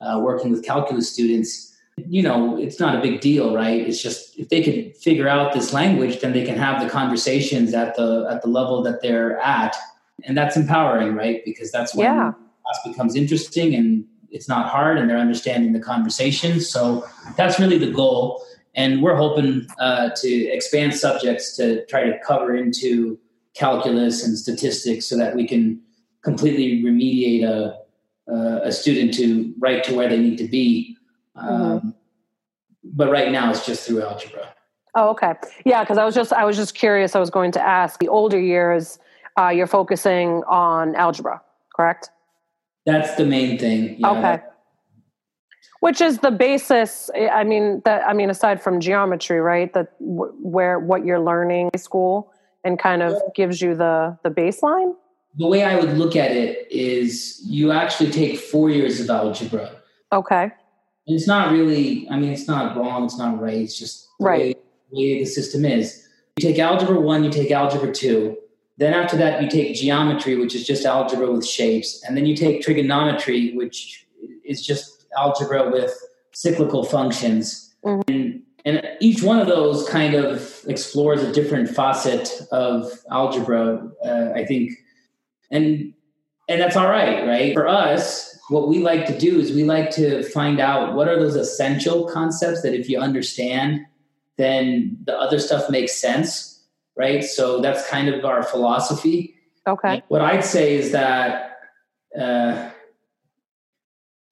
uh, 0.00 0.18
working 0.22 0.50
with 0.50 0.64
calculus 0.64 1.12
students. 1.12 1.66
You 1.96 2.22
know, 2.22 2.56
it's 2.56 2.80
not 2.80 2.96
a 2.96 3.00
big 3.02 3.20
deal, 3.20 3.54
right? 3.54 3.86
It's 3.86 4.02
just 4.02 4.38
if 4.38 4.48
they 4.48 4.62
could 4.62 4.96
figure 4.96 5.28
out 5.28 5.52
this 5.52 5.74
language, 5.74 6.20
then 6.20 6.32
they 6.32 6.44
can 6.44 6.56
have 6.56 6.82
the 6.82 6.88
conversations 6.88 7.74
at 7.74 7.94
the 7.96 8.26
at 8.30 8.40
the 8.40 8.48
level 8.48 8.82
that 8.84 9.02
they're 9.02 9.38
at, 9.40 9.76
and 10.24 10.36
that's 10.36 10.56
empowering, 10.56 11.14
right? 11.14 11.42
Because 11.44 11.70
that's 11.70 11.94
when 11.94 12.06
yeah. 12.06 12.32
class 12.64 12.78
becomes 12.86 13.14
interesting 13.16 13.74
and 13.74 14.06
it's 14.30 14.48
not 14.48 14.70
hard, 14.70 14.96
and 14.96 15.10
they're 15.10 15.18
understanding 15.18 15.74
the 15.74 15.80
conversation. 15.80 16.60
So 16.60 17.06
that's 17.36 17.60
really 17.60 17.76
the 17.76 17.90
goal 17.90 18.42
and 18.74 19.02
we're 19.02 19.16
hoping 19.16 19.66
uh, 19.78 20.10
to 20.16 20.28
expand 20.28 20.94
subjects 20.94 21.56
to 21.56 21.84
try 21.86 22.04
to 22.04 22.18
cover 22.20 22.54
into 22.54 23.18
calculus 23.54 24.24
and 24.24 24.38
statistics 24.38 25.06
so 25.06 25.16
that 25.16 25.34
we 25.34 25.46
can 25.46 25.80
completely 26.22 26.82
remediate 26.82 27.44
a, 27.44 28.62
a 28.64 28.72
student 28.72 29.12
to 29.14 29.52
right 29.58 29.82
to 29.84 29.94
where 29.94 30.08
they 30.08 30.18
need 30.18 30.38
to 30.38 30.46
be. 30.46 30.96
Mm-hmm. 31.36 31.48
Um, 31.48 31.94
but 32.84 33.10
right 33.10 33.30
now 33.32 33.50
it's 33.50 33.66
just 33.66 33.86
through 33.86 34.02
algebra. 34.02 34.54
Oh, 34.94 35.10
okay. 35.10 35.34
Yeah, 35.64 35.82
because 35.82 35.98
I 35.98 36.04
was 36.04 36.14
just 36.14 36.32
I 36.32 36.44
was 36.44 36.56
just 36.56 36.74
curious. 36.74 37.14
I 37.14 37.20
was 37.20 37.30
going 37.30 37.52
to 37.52 37.62
ask. 37.62 38.00
The 38.00 38.08
older 38.08 38.40
years, 38.40 38.98
uh, 39.38 39.48
you're 39.48 39.68
focusing 39.68 40.42
on 40.48 40.96
algebra, 40.96 41.40
correct? 41.76 42.10
That's 42.86 43.14
the 43.14 43.24
main 43.24 43.58
thing. 43.58 43.96
Yeah, 43.98 44.10
okay 44.10 44.42
which 45.80 46.00
is 46.00 46.18
the 46.18 46.30
basis 46.30 47.10
eh, 47.14 47.28
i 47.28 47.44
mean 47.44 47.82
that 47.84 48.06
i 48.06 48.12
mean 48.12 48.30
aside 48.30 48.62
from 48.62 48.80
geometry 48.80 49.40
right 49.40 49.72
that 49.74 49.98
w- 50.00 50.32
where 50.40 50.78
what 50.78 51.04
you're 51.04 51.20
learning 51.20 51.70
in 51.72 51.78
school 51.80 52.32
and 52.64 52.78
kind 52.78 53.02
of 53.02 53.20
gives 53.34 53.60
you 53.60 53.74
the 53.74 54.16
the 54.22 54.30
baseline 54.30 54.94
the 55.38 55.46
way 55.46 55.64
i 55.64 55.76
would 55.78 55.96
look 55.96 56.16
at 56.16 56.30
it 56.30 56.66
is 56.70 57.40
you 57.44 57.72
actually 57.72 58.10
take 58.10 58.38
four 58.38 58.70
years 58.70 59.00
of 59.00 59.10
algebra 59.10 59.70
okay 60.12 60.44
and 61.06 61.16
it's 61.16 61.26
not 61.26 61.50
really 61.50 62.08
i 62.10 62.16
mean 62.16 62.30
it's 62.30 62.48
not 62.48 62.76
wrong 62.76 63.04
it's 63.04 63.18
not 63.18 63.40
right 63.40 63.58
it's 63.58 63.78
just 63.78 64.08
right 64.20 64.56
the 64.90 64.96
way 64.96 65.18
the 65.20 65.26
system 65.26 65.64
is. 65.64 66.06
You 66.36 66.48
take 66.48 66.58
algebra 66.58 67.00
one, 67.00 67.24
you 67.24 67.30
take 67.30 67.50
algebra 67.50 67.92
two. 67.92 68.36
Then 68.78 68.94
after 68.94 69.16
that, 69.18 69.42
you 69.42 69.48
take 69.48 69.74
geometry, 69.74 70.36
which 70.36 70.54
is 70.54 70.66
just 70.66 70.86
algebra 70.86 71.30
with 71.30 71.46
shapes. 71.46 72.02
And 72.04 72.16
then 72.16 72.26
you 72.26 72.34
take 72.34 72.62
trigonometry, 72.62 73.54
which 73.54 74.06
is 74.44 74.64
just 74.64 74.89
algebra 75.16 75.70
with 75.70 75.92
cyclical 76.32 76.84
functions. 76.84 77.74
Mm-hmm. 77.84 78.12
And, 78.12 78.42
and 78.64 78.86
each 79.00 79.22
one 79.22 79.38
of 79.38 79.46
those 79.46 79.88
kind 79.88 80.14
of 80.14 80.60
explores 80.66 81.22
a 81.22 81.32
different 81.32 81.68
facet 81.70 82.42
of 82.52 82.90
algebra, 83.10 83.88
uh, 84.04 84.32
I 84.34 84.44
think. 84.44 84.72
And 85.50 85.94
and 86.48 86.60
that's 86.60 86.76
all 86.76 86.88
right, 86.88 87.26
right? 87.26 87.54
For 87.54 87.68
us, 87.68 88.36
what 88.48 88.68
we 88.68 88.80
like 88.80 89.06
to 89.06 89.16
do 89.16 89.38
is 89.38 89.52
we 89.52 89.62
like 89.62 89.90
to 89.92 90.24
find 90.24 90.58
out 90.58 90.94
what 90.94 91.06
are 91.06 91.18
those 91.18 91.36
essential 91.36 92.08
concepts 92.08 92.62
that 92.62 92.74
if 92.74 92.88
you 92.88 92.98
understand, 92.98 93.86
then 94.36 94.96
the 95.04 95.16
other 95.16 95.38
stuff 95.38 95.70
makes 95.70 95.94
sense, 95.94 96.64
right? 96.96 97.22
So 97.22 97.60
that's 97.60 97.88
kind 97.88 98.08
of 98.08 98.24
our 98.24 98.42
philosophy. 98.42 99.36
Okay. 99.66 100.02
What 100.08 100.22
I'd 100.22 100.44
say 100.44 100.74
is 100.74 100.90
that, 100.90 101.58
uh, 102.18 102.70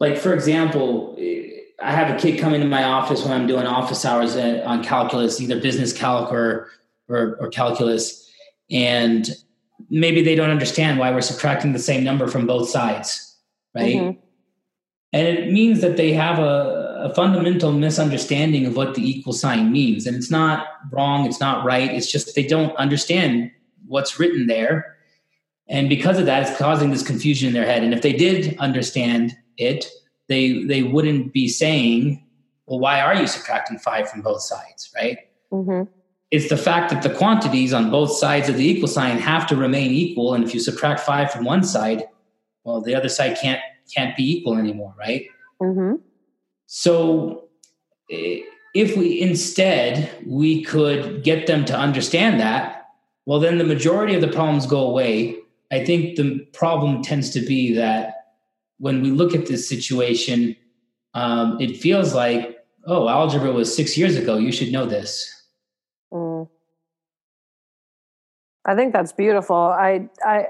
like 0.00 0.16
for 0.16 0.32
example, 0.32 1.16
I 1.80 1.92
have 1.92 2.14
a 2.14 2.18
kid 2.18 2.38
come 2.38 2.54
into 2.54 2.66
my 2.66 2.84
office 2.84 3.22
when 3.22 3.32
I'm 3.32 3.46
doing 3.46 3.66
office 3.66 4.04
hours 4.04 4.36
on 4.36 4.82
calculus, 4.82 5.40
either 5.40 5.60
business 5.60 5.92
calc 5.92 6.32
or, 6.32 6.70
or, 7.08 7.36
or 7.40 7.48
calculus, 7.48 8.28
and 8.70 9.28
maybe 9.88 10.22
they 10.22 10.34
don't 10.34 10.50
understand 10.50 10.98
why 10.98 11.10
we're 11.10 11.20
subtracting 11.20 11.72
the 11.72 11.78
same 11.78 12.02
number 12.02 12.26
from 12.26 12.46
both 12.46 12.68
sides, 12.68 13.36
right? 13.74 13.96
Mm-hmm. 13.96 14.20
And 15.12 15.26
it 15.26 15.52
means 15.52 15.80
that 15.80 15.96
they 15.96 16.12
have 16.12 16.38
a, 16.38 17.00
a, 17.04 17.14
fundamental 17.14 17.72
misunderstanding 17.72 18.66
of 18.66 18.76
what 18.76 18.94
the 18.94 19.08
equal 19.08 19.32
sign 19.32 19.72
means. 19.72 20.06
And 20.06 20.14
it's 20.14 20.30
not 20.30 20.66
wrong, 20.90 21.24
it's 21.24 21.40
not 21.40 21.64
right, 21.64 21.90
it's 21.90 22.10
just 22.10 22.34
they 22.34 22.46
don't 22.46 22.76
understand 22.76 23.50
what's 23.86 24.18
written 24.18 24.48
there. 24.48 24.96
And 25.66 25.88
because 25.88 26.18
of 26.18 26.26
that, 26.26 26.46
it's 26.46 26.58
causing 26.58 26.90
this 26.90 27.06
confusion 27.06 27.48
in 27.48 27.54
their 27.54 27.64
head. 27.64 27.82
And 27.82 27.94
if 27.94 28.02
they 28.02 28.12
did 28.12 28.58
understand 28.58 29.34
it, 29.58 29.90
they 30.28 30.64
they 30.64 30.82
wouldn't 30.82 31.32
be 31.32 31.48
saying, 31.48 32.24
well, 32.66 32.78
why 32.78 33.00
are 33.00 33.14
you 33.14 33.26
subtracting 33.26 33.78
five 33.78 34.08
from 34.08 34.22
both 34.22 34.40
sides, 34.40 34.90
right? 34.96 35.18
Mm-hmm 35.52 35.82
it's 36.30 36.48
the 36.50 36.56
fact 36.56 36.90
that 36.90 37.02
the 37.02 37.14
quantities 37.14 37.72
on 37.72 37.90
both 37.90 38.12
sides 38.12 38.48
of 38.48 38.56
the 38.56 38.68
equal 38.68 38.88
sign 38.88 39.18
have 39.18 39.46
to 39.46 39.56
remain 39.56 39.90
equal 39.92 40.34
and 40.34 40.44
if 40.44 40.52
you 40.52 40.60
subtract 40.60 41.00
five 41.00 41.30
from 41.30 41.44
one 41.44 41.62
side 41.62 42.04
well 42.64 42.80
the 42.80 42.94
other 42.94 43.08
side 43.08 43.36
can't 43.40 43.60
can't 43.94 44.16
be 44.16 44.38
equal 44.38 44.56
anymore 44.56 44.94
right 44.98 45.26
mm-hmm. 45.60 45.94
so 46.66 47.44
if 48.08 48.96
we 48.96 49.20
instead 49.20 50.10
we 50.26 50.62
could 50.62 51.22
get 51.22 51.46
them 51.46 51.64
to 51.64 51.76
understand 51.76 52.40
that 52.40 52.88
well 53.26 53.40
then 53.40 53.58
the 53.58 53.64
majority 53.64 54.14
of 54.14 54.20
the 54.20 54.28
problems 54.28 54.66
go 54.66 54.80
away 54.80 55.36
i 55.72 55.84
think 55.84 56.16
the 56.16 56.40
problem 56.52 57.02
tends 57.02 57.30
to 57.30 57.40
be 57.40 57.72
that 57.72 58.17
when 58.78 59.02
we 59.02 59.10
look 59.10 59.34
at 59.34 59.46
this 59.46 59.68
situation 59.68 60.56
um, 61.14 61.60
it 61.60 61.76
feels 61.76 62.14
like 62.14 62.58
oh 62.86 63.08
algebra 63.08 63.52
was 63.52 63.74
six 63.74 63.96
years 63.96 64.16
ago 64.16 64.38
you 64.38 64.52
should 64.52 64.72
know 64.72 64.86
this 64.86 65.34
Mm. 66.12 66.48
I 68.66 68.74
think 68.74 68.92
that's 68.92 69.12
beautiful. 69.12 69.56
I, 69.56 70.08
I, 70.22 70.46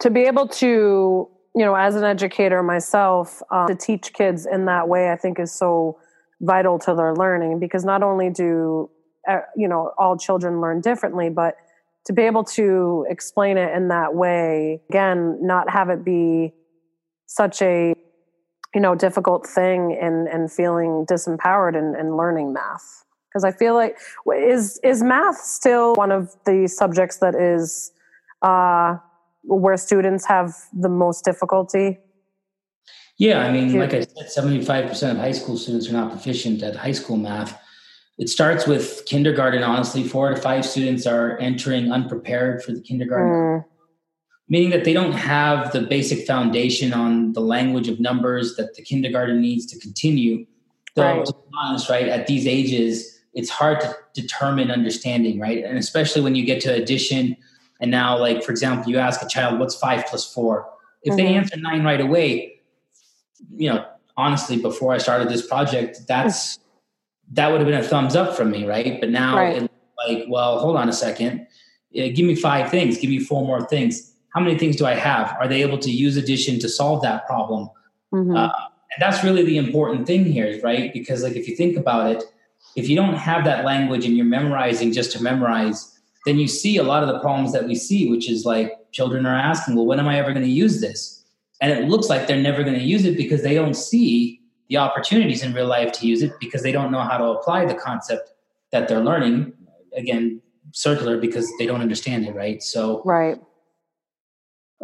to 0.00 0.10
be 0.10 0.22
able 0.22 0.48
to, 0.48 1.28
you 1.54 1.64
know, 1.64 1.74
as 1.74 1.94
an 1.94 2.04
educator 2.04 2.62
myself, 2.62 3.42
um, 3.50 3.68
to 3.68 3.74
teach 3.74 4.12
kids 4.12 4.46
in 4.46 4.64
that 4.66 4.88
way, 4.88 5.10
I 5.10 5.16
think 5.16 5.38
is 5.38 5.52
so 5.52 5.98
vital 6.40 6.78
to 6.80 6.94
their 6.94 7.14
learning 7.14 7.60
because 7.60 7.84
not 7.84 8.02
only 8.02 8.30
do, 8.30 8.90
uh, 9.28 9.40
you 9.56 9.68
know, 9.68 9.92
all 9.96 10.16
children 10.16 10.60
learn 10.60 10.80
differently, 10.80 11.30
but 11.30 11.56
to 12.06 12.12
be 12.12 12.22
able 12.22 12.42
to 12.42 13.06
explain 13.08 13.56
it 13.56 13.72
in 13.76 13.88
that 13.88 14.14
way, 14.14 14.80
again, 14.90 15.38
not 15.40 15.70
have 15.70 15.88
it 15.88 16.04
be 16.04 16.52
such 17.26 17.62
a, 17.62 17.94
you 18.74 18.80
know, 18.80 18.94
difficult 18.94 19.46
thing 19.46 19.98
and, 20.00 20.28
and 20.28 20.50
feeling 20.50 21.06
disempowered 21.08 21.76
and, 21.76 21.96
in 21.96 22.16
learning 22.16 22.52
math 22.52 23.04
because 23.32 23.44
I 23.44 23.52
feel 23.52 23.74
like 23.74 23.96
is 24.36 24.78
is 24.82 25.02
math 25.02 25.38
still 25.38 25.94
one 25.94 26.12
of 26.12 26.34
the 26.44 26.68
subjects 26.68 27.18
that 27.18 27.34
is 27.34 27.92
uh, 28.42 28.96
where 29.44 29.76
students 29.76 30.26
have 30.26 30.54
the 30.72 30.88
most 30.88 31.24
difficulty? 31.24 31.98
Yeah, 33.18 33.40
I 33.40 33.52
mean, 33.52 33.78
like 33.78 33.94
I 33.94 34.00
said, 34.00 34.30
seventy-five 34.30 34.88
percent 34.88 35.16
of 35.16 35.18
high 35.18 35.32
school 35.32 35.56
students 35.56 35.88
are 35.88 35.92
not 35.92 36.10
proficient 36.10 36.62
at 36.62 36.76
high 36.76 36.92
school 36.92 37.16
math. 37.16 37.58
It 38.18 38.28
starts 38.28 38.66
with 38.66 39.04
kindergarten. 39.06 39.62
Honestly, 39.62 40.02
four 40.02 40.30
to 40.30 40.36
five 40.36 40.66
students 40.66 41.06
are 41.06 41.38
entering 41.38 41.92
unprepared 41.92 42.62
for 42.62 42.72
the 42.72 42.80
kindergarten. 42.80 43.32
Mm. 43.32 43.64
Meaning 44.48 44.70
that 44.70 44.84
they 44.84 44.92
don't 44.92 45.12
have 45.12 45.72
the 45.72 45.80
basic 45.80 46.26
foundation 46.26 46.92
on 46.92 47.32
the 47.32 47.40
language 47.40 47.88
of 47.88 48.00
numbers 48.00 48.56
that 48.56 48.74
the 48.74 48.82
kindergarten 48.82 49.40
needs 49.40 49.66
to 49.66 49.78
continue. 49.78 50.46
Though, 50.94 51.18
right. 51.18 51.24
to 51.24 51.32
be 51.32 51.38
honest, 51.56 51.88
right, 51.88 52.08
at 52.08 52.26
these 52.26 52.46
ages, 52.46 53.20
it's 53.32 53.48
hard 53.48 53.80
to 53.80 53.96
determine 54.14 54.70
understanding, 54.70 55.40
right? 55.40 55.64
And 55.64 55.78
especially 55.78 56.20
when 56.20 56.34
you 56.34 56.44
get 56.44 56.60
to 56.62 56.74
addition, 56.74 57.36
and 57.80 57.90
now, 57.90 58.18
like 58.18 58.42
for 58.42 58.52
example, 58.52 58.90
you 58.90 58.98
ask 58.98 59.22
a 59.22 59.28
child, 59.28 59.58
"What's 59.58 59.74
five 59.74 60.04
plus 60.06 60.32
four? 60.32 60.68
If 61.02 61.14
mm-hmm. 61.14 61.16
they 61.16 61.34
answer 61.34 61.56
nine 61.56 61.82
right 61.82 62.00
away, 62.00 62.60
you 63.56 63.72
know, 63.72 63.86
honestly, 64.16 64.56
before 64.58 64.92
I 64.92 64.98
started 64.98 65.28
this 65.28 65.46
project, 65.46 66.00
that's 66.06 66.58
that 67.32 67.50
would 67.50 67.60
have 67.60 67.68
been 67.68 67.80
a 67.80 67.82
thumbs 67.82 68.14
up 68.14 68.36
from 68.36 68.50
me, 68.50 68.66
right? 68.66 69.00
But 69.00 69.10
now, 69.10 69.36
right. 69.36 69.68
like, 70.06 70.24
well, 70.28 70.58
hold 70.58 70.76
on 70.76 70.88
a 70.88 70.92
second, 70.92 71.46
give 71.92 72.26
me 72.26 72.34
five 72.34 72.70
things, 72.70 72.98
give 72.98 73.10
me 73.10 73.18
four 73.18 73.44
more 73.46 73.66
things. 73.66 74.11
How 74.34 74.40
many 74.40 74.58
things 74.58 74.76
do 74.76 74.86
I 74.86 74.94
have? 74.94 75.36
Are 75.40 75.48
they 75.48 75.62
able 75.62 75.78
to 75.78 75.90
use 75.90 76.16
addition 76.16 76.58
to 76.60 76.68
solve 76.68 77.02
that 77.02 77.26
problem? 77.26 77.68
Mm-hmm. 78.12 78.36
Uh, 78.36 78.44
and 78.48 79.00
that's 79.00 79.24
really 79.24 79.44
the 79.44 79.58
important 79.58 80.06
thing 80.06 80.24
here, 80.24 80.60
right? 80.62 80.92
Because, 80.92 81.22
like, 81.22 81.36
if 81.36 81.48
you 81.48 81.56
think 81.56 81.76
about 81.76 82.10
it 82.10 82.24
if 82.76 82.88
you 82.88 82.96
don't 82.96 83.14
have 83.14 83.44
that 83.44 83.64
language 83.64 84.04
and 84.04 84.16
you're 84.16 84.26
memorizing 84.26 84.92
just 84.92 85.12
to 85.12 85.22
memorize, 85.22 85.98
then 86.24 86.38
you 86.38 86.48
see 86.48 86.76
a 86.76 86.82
lot 86.82 87.02
of 87.02 87.08
the 87.08 87.18
problems 87.20 87.52
that 87.52 87.66
we 87.66 87.74
see, 87.74 88.08
which 88.08 88.30
is 88.30 88.44
like 88.44 88.72
children 88.92 89.26
are 89.26 89.34
asking, 89.34 89.74
well, 89.74 89.86
when 89.86 89.98
am 89.98 90.08
I 90.08 90.18
ever 90.18 90.32
going 90.32 90.44
to 90.44 90.50
use 90.50 90.80
this? 90.80 91.24
And 91.60 91.72
it 91.72 91.88
looks 91.88 92.08
like 92.08 92.26
they're 92.26 92.40
never 92.40 92.62
going 92.62 92.78
to 92.78 92.84
use 92.84 93.04
it 93.04 93.16
because 93.16 93.42
they 93.42 93.54
don't 93.54 93.74
see 93.74 94.40
the 94.68 94.78
opportunities 94.78 95.42
in 95.42 95.52
real 95.52 95.66
life 95.66 95.92
to 95.92 96.06
use 96.06 96.22
it 96.22 96.32
because 96.40 96.62
they 96.62 96.72
don't 96.72 96.90
know 96.90 97.02
how 97.02 97.18
to 97.18 97.24
apply 97.24 97.66
the 97.66 97.74
concept 97.74 98.32
that 98.70 98.88
they're 98.88 99.04
learning. 99.04 99.52
Again, 99.94 100.40
circular 100.72 101.18
because 101.18 101.50
they 101.58 101.66
don't 101.66 101.82
understand 101.82 102.26
it, 102.26 102.34
right? 102.34 102.62
So, 102.62 103.02
right. 103.04 103.38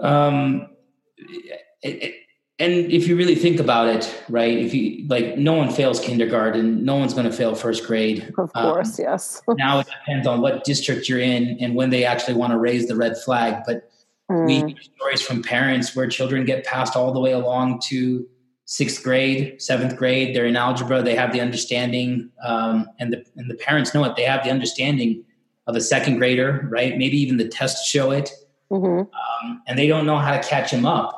Um, 0.03 0.69
it, 1.17 2.03
it, 2.03 2.15
and 2.61 2.73
if 2.91 3.07
you 3.07 3.17
really 3.17 3.37
think 3.37 3.61
about 3.61 3.87
it, 3.89 4.23
right? 4.29 4.59
If 4.59 4.75
you 4.75 5.07
like, 5.07 5.39
no 5.39 5.53
one 5.53 5.71
fails 5.71 6.01
kindergarten. 6.01 6.85
No 6.85 6.97
one's 6.97 7.15
going 7.15 7.27
to 7.27 7.33
fail 7.33 7.55
first 7.55 7.87
grade. 7.87 8.35
Of 8.37 8.51
um, 8.55 8.73
course, 8.73 8.99
um, 8.99 9.05
yes. 9.05 9.43
now 9.49 9.79
it 9.79 9.87
depends 9.87 10.27
on 10.27 10.41
what 10.41 10.65
district 10.65 11.09
you're 11.09 11.21
in 11.21 11.57
and 11.61 11.77
when 11.77 11.91
they 11.91 12.05
actually 12.05 12.35
want 12.35 12.53
to 12.53 12.59
raise 12.59 12.89
the 12.89 12.97
red 12.97 13.17
flag. 13.17 13.63
But 13.65 13.89
mm. 14.29 14.47
we 14.47 14.57
hear 14.57 14.83
stories 14.97 15.23
from 15.23 15.43
parents 15.43 15.95
where 15.95 16.09
children 16.09 16.45
get 16.45 16.65
passed 16.65 16.97
all 16.97 17.13
the 17.13 17.21
way 17.21 17.31
along 17.31 17.81
to 17.87 18.29
sixth 18.65 19.05
grade, 19.05 19.63
seventh 19.63 19.97
grade. 19.97 20.35
They're 20.35 20.47
in 20.47 20.57
algebra. 20.57 21.03
They 21.03 21.15
have 21.15 21.33
the 21.33 21.41
understanding, 21.41 22.31
um, 22.45 22.89
and 22.99 23.13
the 23.13 23.25
and 23.37 23.49
the 23.49 23.55
parents 23.55 23.95
know 23.95 24.03
it. 24.05 24.17
They 24.17 24.25
have 24.25 24.43
the 24.43 24.51
understanding 24.51 25.25
of 25.69 25.77
a 25.77 25.81
second 25.81 26.19
grader, 26.19 26.67
right? 26.71 26.99
Maybe 26.99 27.17
even 27.19 27.37
the 27.37 27.47
tests 27.47 27.87
show 27.89 28.11
it, 28.11 28.31
mm-hmm. 28.71 29.01
um, 29.01 29.63
and 29.67 29.79
they 29.79 29.87
don't 29.87 30.07
know 30.07 30.19
how 30.19 30.37
to 30.37 30.47
catch 30.47 30.71
him 30.71 30.87
up. 30.87 31.15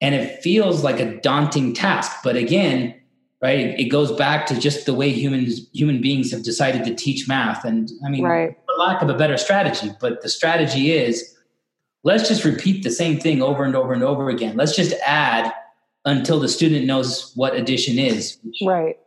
And 0.00 0.14
it 0.14 0.42
feels 0.42 0.82
like 0.82 0.98
a 0.98 1.20
daunting 1.20 1.74
task. 1.74 2.18
But 2.24 2.36
again 2.36 2.98
right 3.40 3.76
it 3.78 3.86
goes 3.86 4.12
back 4.12 4.46
to 4.46 4.56
just 4.58 4.86
the 4.86 4.94
way 4.94 5.10
humans 5.10 5.68
human 5.72 6.00
beings 6.00 6.30
have 6.30 6.44
decided 6.44 6.84
to 6.84 6.94
teach 6.94 7.26
math. 7.26 7.64
And 7.64 7.90
i 8.06 8.08
mean 8.08 8.24
right. 8.24 8.56
for 8.66 8.74
lack 8.78 9.02
of 9.02 9.08
a 9.08 9.14
better 9.14 9.36
strategy 9.36 9.90
but 10.00 10.22
the 10.22 10.28
strategy 10.28 10.92
is 10.92 11.32
let's 12.04 12.28
just 12.28 12.44
repeat 12.44 12.82
the 12.82 12.90
same 12.90 13.18
thing 13.18 13.42
over 13.42 13.64
and 13.64 13.76
over 13.76 13.92
and 13.92 14.02
over 14.02 14.28
again. 14.28 14.56
Let's 14.56 14.74
just 14.74 14.94
add 15.06 15.52
until 16.04 16.40
the 16.40 16.48
student 16.48 16.84
knows 16.84 17.32
what 17.34 17.54
addition 17.54 17.98
is 17.98 18.38
right. 18.62 18.98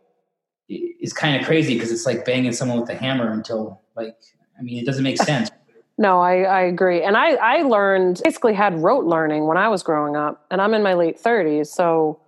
is 0.68 1.12
kind 1.12 1.38
of 1.38 1.46
crazy 1.46 1.74
because 1.74 1.92
it's 1.92 2.06
like 2.06 2.24
banging 2.24 2.52
someone 2.52 2.80
with 2.80 2.88
a 2.88 2.94
hammer 2.94 3.30
until 3.30 3.82
like 3.96 4.16
i 4.58 4.62
mean 4.62 4.78
it 4.78 4.86
doesn't 4.86 5.04
make 5.04 5.18
sense 5.22 5.50
no, 5.98 6.20
I, 6.20 6.42
I 6.42 6.60
agree. 6.62 7.02
And 7.02 7.16
I, 7.16 7.34
I 7.34 7.62
learned 7.62 8.20
basically 8.22 8.52
had 8.52 8.82
rote 8.82 9.06
learning 9.06 9.46
when 9.46 9.56
I 9.56 9.68
was 9.68 9.82
growing 9.82 10.14
up, 10.14 10.44
and 10.50 10.60
I'm 10.60 10.74
in 10.74 10.82
my 10.82 10.94
late 10.94 11.22
30s. 11.22 11.68
So, 11.68 12.20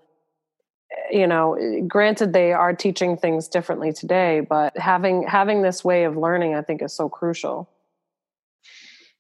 you 1.11 1.27
know, 1.27 1.85
granted 1.87 2.33
they 2.33 2.53
are 2.53 2.75
teaching 2.75 3.17
things 3.17 3.47
differently 3.47 3.93
today, 3.93 4.41
but 4.41 4.77
having 4.79 5.23
having 5.25 5.63
this 5.63 5.85
way 5.85 6.05
of 6.05 6.17
learning, 6.17 6.55
I 6.55 6.63
think, 6.63 6.83
is 6.83 6.95
so 6.95 7.09
crucial. 7.09 7.69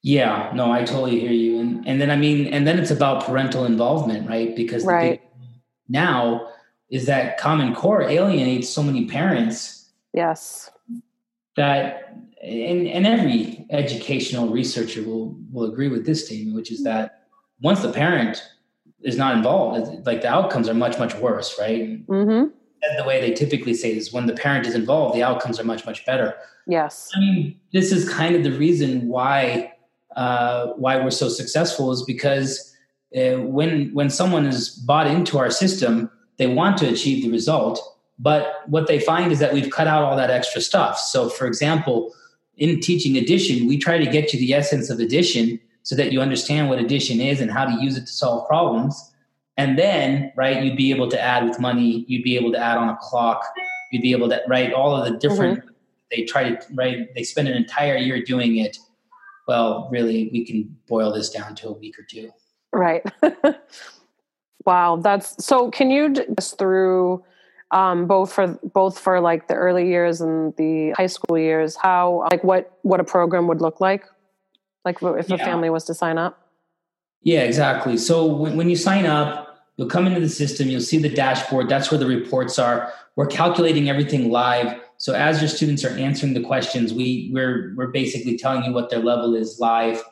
Yeah, 0.02 0.50
no, 0.55 0.73
I 0.73 0.85
totally 0.85 1.21
hear 1.21 1.33
you. 1.33 1.61
And 1.61 1.87
and 1.87 2.00
then 2.00 2.11
I 2.11 2.17
mean, 2.17 2.47
and 2.47 2.67
then 2.67 2.78
it's 2.78 2.90
about 2.90 3.25
parental 3.25 3.67
involvement, 3.67 4.28
right? 4.28 4.57
Because 4.57 4.85
right. 4.85 5.21
now 5.88 6.49
is 6.90 7.05
that 7.05 7.37
Common 7.38 7.75
Core 7.75 8.02
alienates 8.02 8.71
so 8.71 8.83
many 8.83 9.05
parents. 9.05 9.90
Yes. 10.14 10.71
That 11.57 12.14
and, 12.42 12.87
and 12.87 13.07
every 13.07 13.66
educational 13.71 14.49
researcher 14.49 15.02
will 15.02 15.37
will 15.50 15.71
agree 15.71 15.88
with 15.88 16.07
this 16.07 16.26
statement, 16.26 16.54
which 16.54 16.71
is 16.71 16.85
that 16.85 17.28
once 17.61 17.80
the 17.83 17.92
parent 17.92 18.42
is 19.02 19.16
not 19.16 19.37
involved, 19.37 20.07
like 20.07 20.23
the 20.23 20.28
outcomes 20.28 20.68
are 20.68 20.75
much 20.75 20.99
much 20.99 21.14
worse, 21.16 21.57
right? 21.59 22.07
Mm-hmm. 22.07 22.49
the 22.97 23.04
way 23.04 23.21
they 23.21 23.33
typically 23.33 23.75
say 23.75 23.97
is 23.97 24.12
when 24.12 24.26
the 24.26 24.35
parent 24.35 24.66
is 24.66 24.75
involved, 24.75 25.14
the 25.14 25.23
outcomes 25.23 25.59
are 25.59 25.64
much 25.64 25.85
much 25.85 26.07
better. 26.07 26.35
Yes. 26.66 27.11
I 27.14 27.21
mean, 27.21 27.61
this 27.73 27.92
is 27.92 28.09
kind 28.09 28.37
of 28.37 28.45
the 28.45 28.52
reason 28.52 29.09
why 29.09 29.73
uh, 30.16 30.68
why 30.76 30.97
we're 31.02 31.11
so 31.11 31.28
successful 31.28 31.90
is 31.92 32.02
because 32.04 32.76
uh, 33.16 33.40
when 33.40 33.92
when 33.95 34.11
someone 34.11 34.47
is 34.47 34.71
bought 34.71 35.07
into 35.07 35.38
our 35.38 35.50
system, 35.50 36.11
they 36.37 36.47
want 36.47 36.78
to 36.78 36.88
achieve 36.88 37.25
the 37.25 37.30
result, 37.30 37.80
but 38.18 38.62
what 38.66 38.87
they 38.87 39.00
find 39.00 39.33
is 39.33 39.38
that 39.38 39.52
we've 39.52 39.71
cut 39.71 39.87
out 39.87 40.02
all 40.02 40.16
that 40.16 40.30
extra 40.30 40.61
stuff. 40.61 40.99
So, 40.99 41.28
for 41.28 41.47
example, 41.47 42.14
in 42.59 42.81
teaching 42.81 43.17
addition, 43.17 43.67
we 43.67 43.79
try 43.79 43.99
to 43.99 44.11
get 44.11 44.33
you 44.33 44.38
the 44.38 44.53
essence 44.53 44.91
of 44.91 44.99
addition 44.99 45.61
so 45.83 45.95
that 45.97 46.12
you 46.12 46.21
understand 46.21 46.69
what 46.69 46.79
addition 46.79 47.21
is 47.21 47.41
and 47.41 47.50
how 47.50 47.65
to 47.65 47.83
use 47.83 47.97
it 47.97 48.03
to 48.03 48.12
solve 48.12 48.47
problems. 48.47 49.12
And 49.57 49.79
then, 49.79 50.33
right, 50.37 50.62
you'd 50.62 50.77
be 50.77 50.91
able 50.91 51.09
to 51.09 51.21
add 51.21 51.49
with 51.49 51.59
money, 51.59 52.05
you'd 52.09 52.25
be 52.25 52.37
able 52.37 52.53
to 52.53 52.59
add 52.59 52.77
on 52.77 52.88
a 52.88 52.97
clock, 53.00 53.43
you'd 53.91 54.03
be 54.03 54.12
able 54.12 54.29
to 54.29 54.43
write 54.47 54.73
all 54.73 54.95
of 54.95 55.11
the 55.11 55.19
different, 55.19 55.61
mm-hmm. 55.61 55.69
they 56.11 56.25
try 56.25 56.50
to, 56.50 56.67
right, 56.75 57.12
they 57.15 57.23
spend 57.23 57.49
an 57.49 57.55
entire 57.55 57.97
year 57.97 58.23
doing 58.23 58.59
it. 58.59 58.77
Well, 59.47 59.88
really, 59.91 60.29
we 60.33 60.45
can 60.45 60.77
boil 60.87 61.12
this 61.12 61.31
down 61.31 61.55
to 61.57 61.69
a 61.69 61.73
week 61.73 61.99
or 61.99 62.03
two. 62.03 62.31
Right. 62.73 63.03
wow. 64.67 64.97
That's 64.97 65.43
so, 65.43 65.71
can 65.71 65.91
you 65.91 66.15
just 66.38 66.59
through, 66.59 67.25
um, 67.71 68.07
both 68.07 68.33
for 68.33 68.59
both 68.63 68.99
for 68.99 69.21
like 69.21 69.49
the 69.49 69.55
early 69.55 69.89
years 69.89 70.21
and 70.21 70.55
the 70.57 70.91
high 70.97 71.07
school 71.07 71.39
years 71.39 71.77
how 71.77 72.27
like 72.31 72.43
what 72.43 72.79
what 72.83 73.01
a 73.01 73.05
program 73.05 73.47
would 73.47 73.61
look 73.61 73.81
like 73.81 74.05
like 74.85 75.03
if 75.03 75.29
yeah. 75.29 75.35
a 75.35 75.39
family 75.39 75.71
was 75.71 75.85
to 75.85 75.95
sign 75.95 76.19
up 76.19 76.49
yeah 77.23 77.41
exactly 77.41 77.97
so 77.97 78.27
when, 78.27 78.57
when 78.57 78.71
you 78.71 78.77
sign 78.77 79.05
up 79.05 79.67
you'll 79.77 79.89
come 79.89 80.07
into 80.07 80.21
the 80.21 80.29
system 80.29 80.69
you'll 80.69 80.81
see 80.81 80.99
the 80.99 81.09
dashboard 81.09 81.69
that's 81.69 81.91
where 81.91 81.99
the 81.99 82.07
reports 82.07 82.59
are 82.59 82.93
we're 83.17 83.27
calculating 83.27 83.91
everything 83.91 84.31
live 84.31 84.81
so 84.97 85.13
as 85.13 85.41
your 85.41 85.49
students 85.49 85.85
are 85.85 85.97
answering 85.99 86.33
the 86.33 86.43
questions 86.43 86.95
we 86.95 87.31
we're 87.35 87.75
we're 87.77 87.89
basically 87.89 88.37
telling 88.37 88.65
you 88.65 88.73
what 88.73 88.89
their 88.89 89.01
level 89.01 89.35
is 89.35 89.59
live 89.61 90.03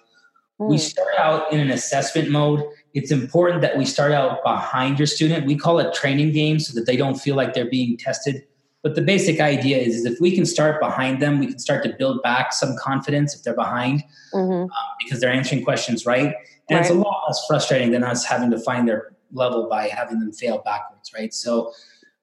mm. 0.60 0.68
we 0.68 0.76
hmm. 0.76 0.80
start 0.80 1.14
out 1.18 1.50
in 1.50 1.58
an 1.58 1.70
assessment 1.70 2.30
mode 2.30 2.62
it's 2.96 3.10
important 3.10 3.60
that 3.60 3.76
we 3.76 3.84
start 3.84 4.12
out 4.12 4.42
behind 4.42 4.98
your 4.98 5.06
student. 5.06 5.44
We 5.44 5.54
call 5.54 5.78
it 5.80 5.92
training 5.92 6.32
games 6.32 6.66
so 6.66 6.72
that 6.74 6.86
they 6.86 6.96
don't 6.96 7.16
feel 7.16 7.36
like 7.36 7.52
they're 7.52 7.68
being 7.68 7.98
tested. 7.98 8.42
But 8.82 8.94
the 8.94 9.02
basic 9.02 9.38
idea 9.38 9.76
is, 9.76 9.96
is 9.96 10.06
if 10.06 10.18
we 10.18 10.34
can 10.34 10.46
start 10.46 10.80
behind 10.80 11.20
them, 11.20 11.38
we 11.38 11.46
can 11.46 11.58
start 11.58 11.84
to 11.84 11.94
build 11.98 12.22
back 12.22 12.54
some 12.54 12.74
confidence 12.78 13.36
if 13.36 13.42
they're 13.42 13.54
behind 13.54 14.02
mm-hmm. 14.32 14.70
uh, 14.70 14.84
because 14.98 15.20
they're 15.20 15.30
answering 15.30 15.62
questions 15.62 16.06
right. 16.06 16.34
And 16.70 16.78
right. 16.78 16.80
it's 16.80 16.88
a 16.88 16.94
lot 16.94 17.24
less 17.28 17.44
frustrating 17.46 17.90
than 17.90 18.02
us 18.02 18.24
having 18.24 18.50
to 18.50 18.58
find 18.58 18.88
their 18.88 19.14
level 19.30 19.68
by 19.68 19.88
having 19.88 20.18
them 20.18 20.32
fail 20.32 20.62
backwards, 20.64 21.12
right? 21.14 21.34
So 21.34 21.74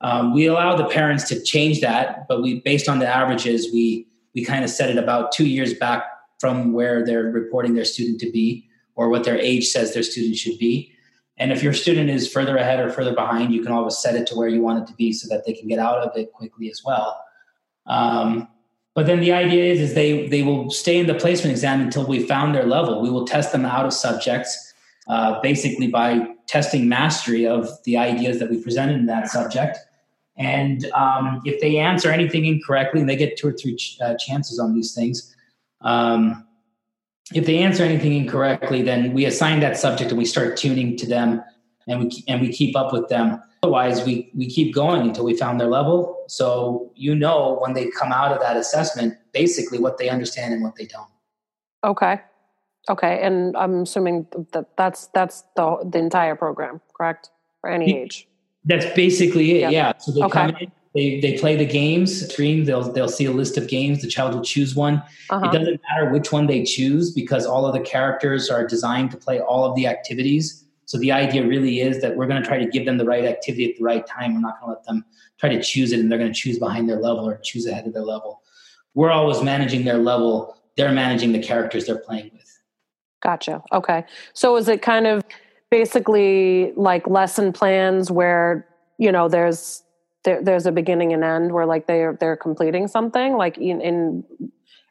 um, 0.02 0.34
we 0.34 0.48
allow 0.48 0.76
the 0.76 0.86
parents 0.86 1.28
to 1.30 1.40
change 1.40 1.82
that, 1.82 2.28
but 2.28 2.42
we, 2.42 2.62
based 2.62 2.90
on 2.90 2.98
the 2.98 3.08
averages, 3.08 3.72
we 3.72 4.08
we 4.34 4.44
kind 4.44 4.64
of 4.64 4.72
set 4.72 4.90
it 4.90 4.98
about 4.98 5.32
two 5.32 5.46
years 5.46 5.76
back 5.76 6.04
from 6.40 6.74
where 6.74 7.06
they're 7.06 7.26
reporting 7.26 7.76
their 7.76 7.86
student 7.86 8.20
to 8.22 8.32
be 8.32 8.68
or 8.96 9.10
what 9.10 9.24
their 9.24 9.38
age 9.38 9.68
says 9.68 9.94
their 9.94 10.04
student 10.04 10.36
should 10.36 10.58
be. 10.58 10.92
And 11.38 11.52
if 11.52 11.64
your 11.64 11.74
student 11.74 12.10
is 12.10 12.32
further 12.32 12.58
ahead 12.58 12.80
or 12.80 12.90
further 12.90 13.14
behind, 13.14 13.54
you 13.54 13.64
can 13.64 13.72
always 13.72 13.98
set 13.98 14.16
it 14.16 14.28
to 14.28 14.36
where 14.36 14.48
you 14.48 14.62
want 14.62 14.84
it 14.84 14.88
to 14.92 14.96
be 14.96 15.12
so 15.14 15.28
that 15.34 15.46
they 15.46 15.54
can 15.54 15.68
get 15.68 15.80
out 15.80 15.98
of 15.98 16.16
it 16.16 16.32
quickly 16.32 16.70
as 16.70 16.84
well. 16.86 17.20
Um, 17.88 18.48
but 18.96 19.08
then 19.08 19.20
the 19.20 19.32
idea 19.32 19.74
is, 19.74 19.80
is 19.80 19.94
they 19.96 20.28
they 20.28 20.44
will 20.44 20.70
stay 20.70 21.00
in 21.00 21.08
the 21.08 21.16
placement 21.16 21.52
exam 21.52 21.82
until 21.82 22.06
we 22.06 22.28
found 22.28 22.54
their 22.54 22.66
level. 22.66 23.02
We 23.02 23.10
will 23.10 23.26
test 23.26 23.52
them 23.52 23.66
out 23.66 23.86
of 23.86 23.94
subjects, 23.94 24.74
uh, 25.08 25.42
basically 25.42 25.88
by 25.88 26.28
testing 26.48 26.88
mastery 26.88 27.48
of 27.48 27.68
the 27.86 27.98
ideas 27.98 28.38
that 28.40 28.52
we 28.52 28.62
presented 28.62 28.98
in 28.98 29.08
that 29.08 29.30
subject. 29.30 29.80
And 30.38 30.86
um, 30.94 31.42
if 31.46 31.60
they 31.62 31.78
answer 31.78 32.12
anything 32.12 32.46
incorrectly, 32.46 33.00
and 33.00 33.10
they 33.10 33.16
get 33.16 33.38
two 33.38 33.48
or 33.48 33.54
three 33.54 33.76
ch- 33.76 33.98
uh, 34.02 34.16
chances 34.18 34.60
on 34.60 34.76
these 34.76 34.94
things, 34.94 35.36
um, 35.82 36.46
if 37.32 37.46
they 37.46 37.60
answer 37.60 37.84
anything 37.84 38.14
incorrectly, 38.14 38.82
then 38.82 39.14
we 39.14 39.26
assign 39.26 39.60
that 39.62 39.78
subject 39.78 40.12
and 40.12 40.18
we 40.18 40.26
start 40.26 40.58
tuning 40.58 40.98
to 40.98 41.08
them 41.08 41.42
and 41.88 42.00
we 42.02 42.24
and 42.28 42.42
we 42.42 42.52
keep 42.52 42.76
up 42.76 42.92
with 42.92 43.08
them. 43.10 43.42
Otherwise, 43.62 44.04
we 44.06 44.30
we 44.36 44.50
keep 44.50 44.74
going 44.74 45.02
until 45.02 45.24
we 45.24 45.38
found 45.38 45.60
their 45.60 45.68
level. 45.68 46.26
So 46.28 46.92
you 46.96 47.16
know 47.16 47.58
when 47.62 47.74
they 47.74 47.90
come 47.90 48.12
out 48.12 48.32
of 48.32 48.42
that 48.42 48.58
assessment, 48.58 49.18
basically 49.32 49.80
what 49.80 49.98
they 49.98 50.10
understand 50.10 50.54
and 50.54 50.64
what 50.64 50.76
they 50.76 50.86
don't. 50.86 51.08
Okay, 51.84 52.20
okay, 52.90 53.22
and 53.22 53.56
I'm 53.56 53.84
assuming 53.84 54.28
that 54.52 54.76
that's 54.76 55.08
that's 55.08 55.44
the 55.56 55.78
the 55.90 56.00
entire 56.00 56.36
program, 56.36 56.82
correct? 56.94 57.30
For 57.62 57.70
any 57.70 57.98
age. 57.98 58.28
That's 58.66 58.86
basically 58.96 59.52
it. 59.52 59.62
Yep. 59.62 59.72
Yeah. 59.72 59.94
So 59.98 60.12
they 60.12 60.24
okay. 60.24 60.32
come 60.32 60.56
in 60.58 60.72
they 60.94 61.20
they 61.20 61.38
play 61.38 61.56
the 61.56 61.66
games 61.66 62.30
stream 62.30 62.66
they'll 62.66 62.92
they'll 62.92 63.08
see 63.08 63.26
a 63.26 63.32
list 63.32 63.58
of 63.58 63.68
games 63.68 64.02
the 64.02 64.08
child 64.08 64.34
will 64.34 64.44
choose 64.44 64.76
one. 64.76 65.02
Uh-huh. 65.30 65.50
it 65.50 65.52
doesn't 65.52 65.82
matter 65.90 66.12
which 66.12 66.32
one 66.32 66.48
they 66.48 66.64
choose 66.64 67.12
because 67.12 67.46
all 67.46 67.66
of 67.66 67.74
the 67.74 67.80
characters 67.82 68.50
are 68.50 68.66
designed 68.68 69.12
to 69.12 69.18
play 69.18 69.40
all 69.40 69.66
of 69.66 69.76
the 69.76 69.88
activities. 69.88 70.66
So 70.86 70.98
the 70.98 71.12
idea 71.12 71.48
really 71.48 71.80
is 71.80 72.02
that 72.02 72.18
we're 72.18 72.28
going 72.28 72.42
to 72.42 72.48
try 72.48 72.58
to 72.58 72.68
give 72.68 72.86
them 72.86 72.98
the 72.98 73.06
right 73.06 73.26
activity 73.26 73.72
at 73.72 73.78
the 73.78 73.84
right 73.84 74.06
time. 74.06 74.36
We're 74.36 74.42
not 74.42 74.60
going 74.60 74.74
to 74.74 74.78
let 74.78 74.86
them 74.86 75.06
try 75.40 75.50
to 75.50 75.62
choose 75.62 75.92
it 75.92 76.00
and 76.00 76.12
they're 76.12 76.20
going 76.20 76.32
to 76.32 76.40
choose 76.40 76.60
behind 76.60 76.90
their 76.90 77.00
level 77.00 77.28
or 77.28 77.38
choose 77.38 77.66
ahead 77.66 77.88
of 77.88 77.94
their 77.94 78.04
level. 78.04 78.42
We're 78.94 79.12
always 79.12 79.42
managing 79.42 79.86
their 79.86 79.98
level. 79.98 80.58
They're 80.76 80.92
managing 80.92 81.32
the 81.32 81.42
characters 81.42 81.86
they're 81.86 81.98
playing 81.98 82.32
with. 82.34 82.60
Gotcha. 83.22 83.64
Okay. 83.72 84.04
So 84.34 84.58
is 84.58 84.68
it 84.68 84.82
kind 84.82 85.08
of 85.08 85.24
basically 85.72 86.74
like 86.76 87.08
lesson 87.08 87.54
plans 87.54 88.12
where 88.12 88.68
you 89.00 89.12
know 89.12 89.28
there's 89.28 89.82
there, 90.24 90.42
there's 90.42 90.66
a 90.66 90.72
beginning 90.72 91.14
and 91.14 91.24
end 91.24 91.52
where 91.52 91.66
like 91.66 91.88
they're 91.88 92.18
they're 92.20 92.38
completing 92.38 92.88
something 92.88 93.36
like 93.36 93.58
in, 93.58 93.82
in 93.82 94.24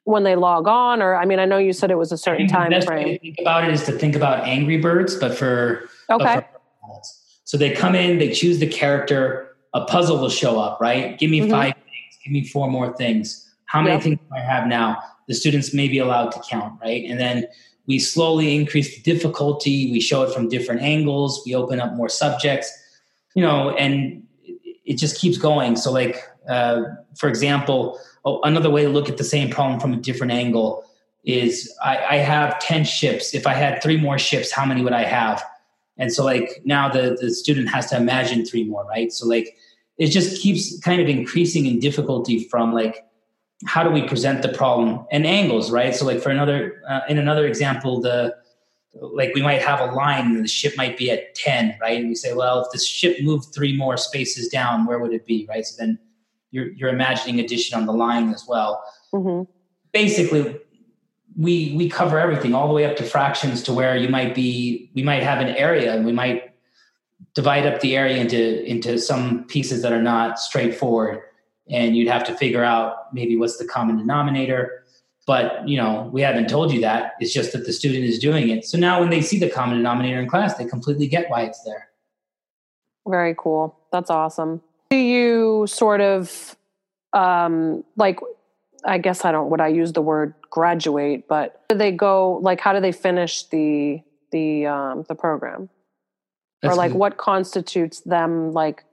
when 0.04 0.24
they 0.24 0.36
log 0.36 0.66
on 0.66 1.00
or 1.00 1.14
i 1.14 1.24
mean 1.24 1.38
i 1.38 1.44
know 1.44 1.58
you 1.58 1.72
said 1.72 1.90
it 1.90 1.98
was 1.98 2.12
a 2.12 2.18
certain 2.18 2.48
time 2.48 2.72
frame. 2.82 3.18
think 3.20 3.36
about 3.40 3.64
it 3.64 3.72
is 3.72 3.84
to 3.84 3.92
think 3.92 4.16
about 4.16 4.46
angry 4.46 4.78
birds 4.78 5.14
but 5.16 5.36
for 5.36 5.88
okay. 6.10 6.34
but 6.36 6.50
for, 6.80 7.00
so 7.44 7.56
they 7.56 7.70
come 7.70 7.94
in 7.94 8.18
they 8.18 8.30
choose 8.30 8.58
the 8.58 8.66
character 8.66 9.52
a 9.74 9.84
puzzle 9.84 10.18
will 10.18 10.28
show 10.28 10.60
up 10.60 10.80
right? 10.80 11.18
Give 11.18 11.30
me 11.30 11.40
mm-hmm. 11.40 11.50
five 11.50 11.74
things 11.74 12.18
give 12.22 12.32
me 12.32 12.44
four 12.44 12.70
more 12.70 12.96
things. 12.96 13.48
How 13.66 13.80
many 13.80 13.94
yep. 13.94 14.02
things 14.02 14.18
do 14.18 14.36
i 14.36 14.40
have 14.40 14.66
now? 14.66 14.98
The 15.28 15.34
students 15.34 15.72
may 15.72 15.88
be 15.88 15.98
allowed 15.98 16.30
to 16.32 16.42
count 16.48 16.78
right? 16.80 17.04
And 17.04 17.18
then 17.18 17.46
we 17.86 17.98
slowly 17.98 18.54
increase 18.54 18.94
the 18.94 19.02
difficulty. 19.02 19.90
We 19.90 20.00
show 20.00 20.22
it 20.22 20.32
from 20.32 20.48
different 20.48 20.82
angles. 20.82 21.42
We 21.44 21.54
open 21.54 21.80
up 21.80 21.94
more 21.94 22.08
subjects. 22.08 22.70
You 23.34 23.42
know 23.42 23.70
and 23.70 24.21
it 24.84 24.98
just 24.98 25.20
keeps 25.20 25.38
going. 25.38 25.76
So, 25.76 25.92
like 25.92 26.22
uh, 26.48 26.82
for 27.16 27.28
example, 27.28 27.98
oh, 28.24 28.40
another 28.42 28.70
way 28.70 28.82
to 28.82 28.88
look 28.88 29.08
at 29.08 29.16
the 29.16 29.24
same 29.24 29.50
problem 29.50 29.80
from 29.80 29.92
a 29.92 29.96
different 29.96 30.32
angle 30.32 30.84
is 31.24 31.72
I, 31.84 31.98
I, 32.10 32.16
have 32.16 32.58
ten 32.58 32.84
ships. 32.84 33.32
If 33.32 33.46
I 33.46 33.54
had 33.54 33.80
three 33.80 33.96
more 33.96 34.18
ships, 34.18 34.50
how 34.50 34.64
many 34.64 34.82
would 34.82 34.92
I 34.92 35.04
have? 35.04 35.42
And 35.98 36.12
so, 36.12 36.24
like 36.24 36.62
now, 36.64 36.88
the 36.88 37.16
the 37.20 37.30
student 37.30 37.68
has 37.68 37.86
to 37.90 37.96
imagine 37.96 38.44
three 38.44 38.64
more, 38.64 38.84
right? 38.86 39.12
So, 39.12 39.26
like 39.26 39.56
it 39.98 40.08
just 40.08 40.42
keeps 40.42 40.78
kind 40.80 41.00
of 41.00 41.08
increasing 41.08 41.66
in 41.66 41.78
difficulty 41.78 42.44
from 42.48 42.72
like 42.72 43.06
how 43.66 43.84
do 43.84 43.90
we 43.90 44.02
present 44.08 44.42
the 44.42 44.48
problem 44.48 45.06
and 45.12 45.24
angles, 45.24 45.70
right? 45.70 45.94
So, 45.94 46.04
like 46.04 46.20
for 46.20 46.30
another 46.30 46.82
uh, 46.88 47.00
in 47.08 47.18
another 47.18 47.46
example, 47.46 48.00
the 48.00 48.34
like 48.94 49.34
we 49.34 49.42
might 49.42 49.62
have 49.62 49.80
a 49.80 49.92
line 49.92 50.26
and 50.26 50.44
the 50.44 50.48
ship 50.48 50.74
might 50.76 50.96
be 50.96 51.10
at 51.10 51.34
10 51.34 51.76
right? 51.80 51.98
And 51.98 52.08
we 52.08 52.14
say 52.14 52.34
well 52.34 52.64
if 52.64 52.70
the 52.72 52.78
ship 52.78 53.16
moved 53.22 53.54
three 53.54 53.76
more 53.76 53.96
spaces 53.96 54.48
down 54.48 54.86
where 54.86 54.98
would 54.98 55.12
it 55.12 55.26
be 55.26 55.46
right? 55.48 55.66
So 55.66 55.76
then 55.78 55.98
you're, 56.50 56.70
you're 56.72 56.90
imagining 56.90 57.40
addition 57.40 57.78
on 57.78 57.86
the 57.86 57.92
line 57.92 58.28
as 58.30 58.44
well. 58.46 58.82
Mm-hmm. 59.14 59.50
basically 59.92 60.58
we 61.36 61.74
we 61.76 61.88
cover 61.88 62.18
everything 62.18 62.54
all 62.54 62.66
the 62.66 62.74
way 62.74 62.84
up 62.84 62.96
to 62.96 63.04
fractions 63.04 63.62
to 63.62 63.72
where 63.72 63.96
you 63.96 64.08
might 64.08 64.34
be 64.34 64.90
we 64.94 65.02
might 65.02 65.22
have 65.22 65.40
an 65.40 65.48
area 65.48 65.94
and 65.94 66.04
we 66.04 66.12
might 66.12 66.52
divide 67.34 67.66
up 67.66 67.80
the 67.80 67.96
area 67.96 68.16
into 68.16 68.64
into 68.64 68.98
some 68.98 69.44
pieces 69.44 69.82
that 69.82 69.92
are 69.92 70.02
not 70.02 70.38
straightforward. 70.38 71.20
And 71.70 71.96
you'd 71.96 72.08
have 72.08 72.24
to 72.24 72.34
figure 72.34 72.64
out 72.64 73.12
maybe 73.12 73.36
what's 73.36 73.56
the 73.56 73.64
common 73.64 73.96
denominator 73.96 74.81
but 75.26 75.66
you 75.68 75.76
know 75.76 76.10
we 76.12 76.20
haven't 76.20 76.48
told 76.48 76.72
you 76.72 76.80
that. 76.80 77.12
It's 77.20 77.32
just 77.32 77.52
that 77.52 77.66
the 77.66 77.72
student 77.72 78.04
is 78.04 78.18
doing 78.18 78.48
it. 78.48 78.64
So 78.64 78.78
now 78.78 79.00
when 79.00 79.10
they 79.10 79.20
see 79.20 79.38
the 79.38 79.50
common 79.50 79.78
denominator 79.78 80.20
in 80.20 80.28
class 80.28 80.56
they 80.56 80.64
completely 80.64 81.06
get 81.06 81.30
why 81.30 81.42
it's 81.42 81.62
there. 81.64 81.88
Very 83.06 83.34
cool. 83.36 83.78
That's 83.90 84.10
awesome. 84.10 84.62
Do 84.90 84.96
you 84.96 85.66
sort 85.68 86.00
of 86.00 86.56
um 87.14 87.84
like 87.96 88.18
i 88.86 88.96
guess 88.96 89.22
i 89.26 89.30
don't 89.30 89.50
would 89.50 89.60
i 89.60 89.68
use 89.68 89.92
the 89.92 90.00
word 90.00 90.32
graduate 90.48 91.28
but 91.28 91.62
do 91.68 91.76
they 91.76 91.92
go 91.92 92.38
like 92.40 92.58
how 92.58 92.72
do 92.72 92.80
they 92.80 92.90
finish 92.90 93.42
the 93.48 94.02
the 94.32 94.66
um 94.66 95.04
the 95.08 95.14
program? 95.14 95.68
That's 96.60 96.74
or 96.74 96.76
like 96.76 96.90
good. 96.90 96.98
what 96.98 97.16
constitutes 97.18 98.00
them 98.00 98.52
like 98.52 98.84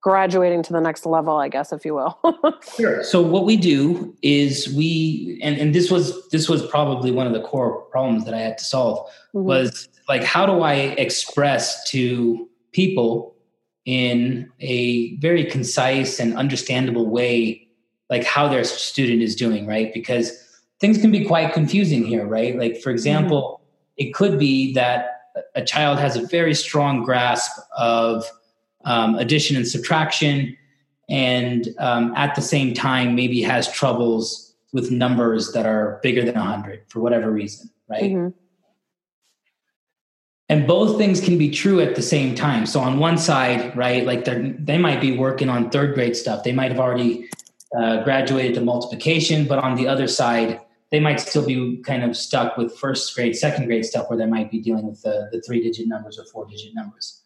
graduating 0.00 0.62
to 0.62 0.72
the 0.72 0.80
next 0.80 1.06
level, 1.06 1.36
I 1.36 1.48
guess, 1.48 1.72
if 1.72 1.84
you 1.84 1.94
will. 1.94 2.18
sure. 2.76 3.02
So 3.02 3.20
what 3.20 3.44
we 3.44 3.56
do 3.56 4.14
is 4.22 4.72
we, 4.74 5.40
and, 5.42 5.56
and 5.56 5.74
this 5.74 5.90
was 5.90 6.28
this 6.28 6.48
was 6.48 6.66
probably 6.66 7.10
one 7.10 7.26
of 7.26 7.32
the 7.32 7.42
core 7.42 7.82
problems 7.90 8.24
that 8.24 8.34
I 8.34 8.38
had 8.38 8.58
to 8.58 8.64
solve 8.64 8.98
mm-hmm. 9.34 9.44
was 9.44 9.88
like 10.08 10.22
how 10.22 10.46
do 10.46 10.60
I 10.60 10.74
express 10.74 11.88
to 11.90 12.48
people 12.72 13.34
in 13.84 14.50
a 14.60 15.16
very 15.16 15.44
concise 15.44 16.20
and 16.20 16.36
understandable 16.36 17.08
way 17.08 17.66
like 18.10 18.24
how 18.24 18.48
their 18.48 18.64
student 18.64 19.22
is 19.22 19.34
doing, 19.34 19.66
right? 19.66 19.92
Because 19.92 20.32
things 20.80 20.98
can 20.98 21.10
be 21.10 21.24
quite 21.24 21.52
confusing 21.52 22.04
here, 22.04 22.26
right? 22.26 22.56
Like 22.56 22.80
for 22.80 22.90
example, 22.90 23.60
mm-hmm. 23.60 24.08
it 24.08 24.14
could 24.14 24.38
be 24.38 24.72
that 24.74 25.22
a 25.54 25.64
child 25.64 25.98
has 25.98 26.16
a 26.16 26.26
very 26.26 26.54
strong 26.54 27.02
grasp 27.02 27.50
of 27.76 28.24
um, 28.84 29.16
addition 29.16 29.56
and 29.56 29.66
subtraction, 29.66 30.56
and 31.08 31.68
um, 31.78 32.12
at 32.16 32.34
the 32.34 32.42
same 32.42 32.74
time, 32.74 33.14
maybe 33.14 33.42
has 33.42 33.70
troubles 33.72 34.54
with 34.72 34.90
numbers 34.90 35.52
that 35.52 35.66
are 35.66 35.98
bigger 36.02 36.22
than 36.22 36.34
100 36.34 36.82
for 36.88 37.00
whatever 37.00 37.30
reason, 37.30 37.70
right? 37.88 38.02
Mm-hmm. 38.02 38.28
And 40.50 40.66
both 40.66 40.96
things 40.96 41.20
can 41.20 41.36
be 41.36 41.50
true 41.50 41.80
at 41.80 41.94
the 41.94 42.02
same 42.02 42.34
time. 42.34 42.64
So 42.64 42.80
on 42.80 42.98
one 42.98 43.18
side, 43.18 43.76
right, 43.76 44.06
like 44.06 44.24
they 44.24 44.54
they 44.58 44.78
might 44.78 45.00
be 45.00 45.16
working 45.16 45.50
on 45.50 45.68
third 45.68 45.94
grade 45.94 46.16
stuff. 46.16 46.42
They 46.42 46.52
might 46.52 46.70
have 46.70 46.80
already 46.80 47.28
uh, 47.78 48.02
graduated 48.02 48.54
to 48.54 48.62
multiplication, 48.62 49.46
but 49.46 49.58
on 49.58 49.76
the 49.76 49.86
other 49.86 50.06
side, 50.06 50.60
they 50.90 51.00
might 51.00 51.20
still 51.20 51.44
be 51.44 51.82
kind 51.84 52.02
of 52.02 52.16
stuck 52.16 52.56
with 52.56 52.76
first 52.78 53.14
grade, 53.14 53.36
second 53.36 53.66
grade 53.66 53.84
stuff 53.84 54.08
where 54.08 54.18
they 54.18 54.26
might 54.26 54.50
be 54.50 54.58
dealing 54.58 54.86
with 54.86 55.02
the, 55.02 55.28
the 55.32 55.42
three 55.42 55.62
digit 55.62 55.86
numbers 55.86 56.18
or 56.18 56.24
four 56.24 56.46
digit 56.46 56.74
numbers. 56.74 57.17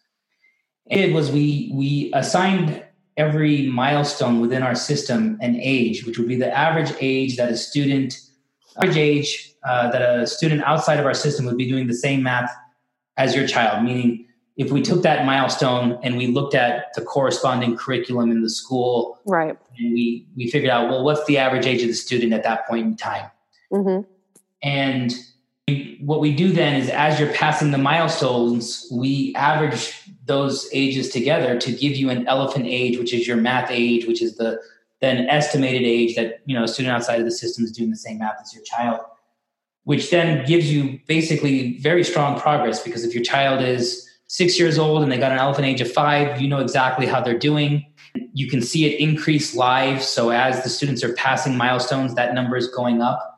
It 0.87 1.13
was 1.13 1.31
we 1.31 1.71
we 1.73 2.11
assigned 2.13 2.83
every 3.15 3.67
milestone 3.67 4.41
within 4.41 4.63
our 4.63 4.75
system 4.75 5.37
an 5.41 5.55
age, 5.61 6.05
which 6.05 6.17
would 6.17 6.27
be 6.27 6.35
the 6.35 6.51
average 6.55 6.93
age 6.99 7.37
that 7.37 7.49
a 7.51 7.57
student 7.57 8.19
average 8.77 8.97
age 8.97 9.53
uh, 9.63 9.89
that 9.91 10.01
a 10.01 10.27
student 10.27 10.61
outside 10.63 10.99
of 10.99 11.05
our 11.05 11.13
system 11.13 11.45
would 11.45 11.57
be 11.57 11.69
doing 11.69 11.87
the 11.87 11.93
same 11.93 12.23
math 12.23 12.51
as 13.17 13.35
your 13.35 13.47
child. 13.47 13.83
Meaning, 13.83 14.25
if 14.57 14.71
we 14.71 14.81
took 14.81 15.03
that 15.03 15.25
milestone 15.25 15.97
and 16.03 16.17
we 16.17 16.27
looked 16.27 16.53
at 16.53 16.93
the 16.95 17.01
corresponding 17.01 17.77
curriculum 17.77 18.29
in 18.31 18.41
the 18.41 18.49
school, 18.49 19.19
right, 19.25 19.57
and 19.77 19.93
we 19.93 20.27
we 20.35 20.49
figured 20.49 20.71
out 20.71 20.89
well, 20.89 21.03
what's 21.03 21.25
the 21.25 21.37
average 21.37 21.65
age 21.65 21.81
of 21.81 21.87
the 21.87 21.93
student 21.93 22.33
at 22.33 22.43
that 22.43 22.67
point 22.67 22.85
in 22.85 22.97
time, 22.97 23.29
mm-hmm. 23.71 24.09
and 24.61 25.13
what 26.01 26.19
we 26.19 26.35
do 26.35 26.51
then 26.51 26.75
is 26.75 26.89
as 26.89 27.19
you're 27.19 27.31
passing 27.33 27.71
the 27.71 27.77
milestones, 27.77 28.85
we 28.91 29.33
average 29.35 30.02
those 30.25 30.69
ages 30.71 31.09
together 31.09 31.59
to 31.59 31.71
give 31.71 31.95
you 31.95 32.09
an 32.09 32.27
elephant 32.27 32.65
age, 32.67 32.97
which 32.97 33.13
is 33.13 33.27
your 33.27 33.37
math 33.37 33.69
age, 33.69 34.05
which 34.05 34.21
is 34.21 34.37
the 34.37 34.61
then 35.01 35.27
estimated 35.27 35.83
age 35.83 36.15
that 36.15 36.39
you 36.45 36.55
know 36.55 36.63
a 36.63 36.67
student 36.67 36.95
outside 36.95 37.19
of 37.19 37.25
the 37.25 37.31
system 37.31 37.63
is 37.63 37.71
doing 37.71 37.89
the 37.89 37.97
same 37.97 38.19
math 38.19 38.37
as 38.41 38.53
your 38.53 38.63
child, 38.63 39.01
which 39.83 40.09
then 40.11 40.45
gives 40.45 40.71
you 40.71 40.99
basically 41.07 41.77
very 41.79 42.03
strong 42.03 42.39
progress 42.39 42.81
because 42.81 43.03
if 43.03 43.13
your 43.13 43.23
child 43.23 43.61
is 43.61 44.09
six 44.27 44.57
years 44.57 44.79
old 44.79 45.03
and 45.03 45.11
they 45.11 45.17
got 45.17 45.31
an 45.31 45.39
elephant 45.39 45.65
age 45.67 45.81
of 45.81 45.91
five, 45.91 46.41
you 46.41 46.47
know 46.47 46.59
exactly 46.59 47.05
how 47.05 47.21
they're 47.21 47.37
doing. 47.37 47.85
You 48.33 48.49
can 48.49 48.61
see 48.61 48.85
it 48.85 48.99
increase 48.99 49.55
live. 49.55 50.01
So 50.01 50.29
as 50.29 50.63
the 50.63 50.69
students 50.69 51.03
are 51.03 51.13
passing 51.13 51.57
milestones, 51.57 52.15
that 52.15 52.33
number 52.33 52.55
is 52.55 52.67
going 52.67 53.01
up 53.01 53.33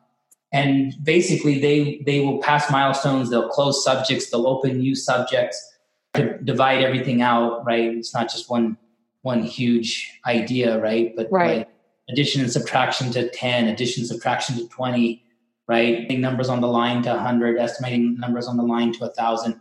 and 0.55 0.93
basically 1.03 1.59
they 1.59 2.01
they 2.05 2.21
will 2.21 2.39
pass 2.39 2.71
milestones 2.71 3.29
they'll 3.29 3.49
close 3.49 3.83
subjects 3.83 4.29
they'll 4.29 4.47
open 4.47 4.77
new 4.77 4.95
subjects 4.95 5.74
to 6.15 6.37
divide 6.39 6.83
everything 6.83 7.21
out 7.21 7.65
right 7.65 7.95
it's 7.95 8.13
not 8.13 8.29
just 8.29 8.49
one 8.49 8.77
one 9.21 9.43
huge 9.43 10.11
idea 10.25 10.79
right 10.79 11.15
but 11.15 11.27
right. 11.31 11.57
like 11.57 11.69
addition 12.09 12.41
and 12.41 12.51
subtraction 12.51 13.11
to 13.11 13.29
10 13.29 13.67
addition 13.67 14.05
subtraction 14.05 14.55
to 14.55 14.67
20 14.69 15.23
right 15.67 16.09
numbers 16.11 16.49
on 16.49 16.61
the 16.61 16.67
line 16.67 17.01
to 17.01 17.09
100 17.09 17.57
estimating 17.57 18.17
numbers 18.19 18.47
on 18.47 18.57
the 18.57 18.63
line 18.63 18.91
to 18.93 18.99
1000 18.99 19.59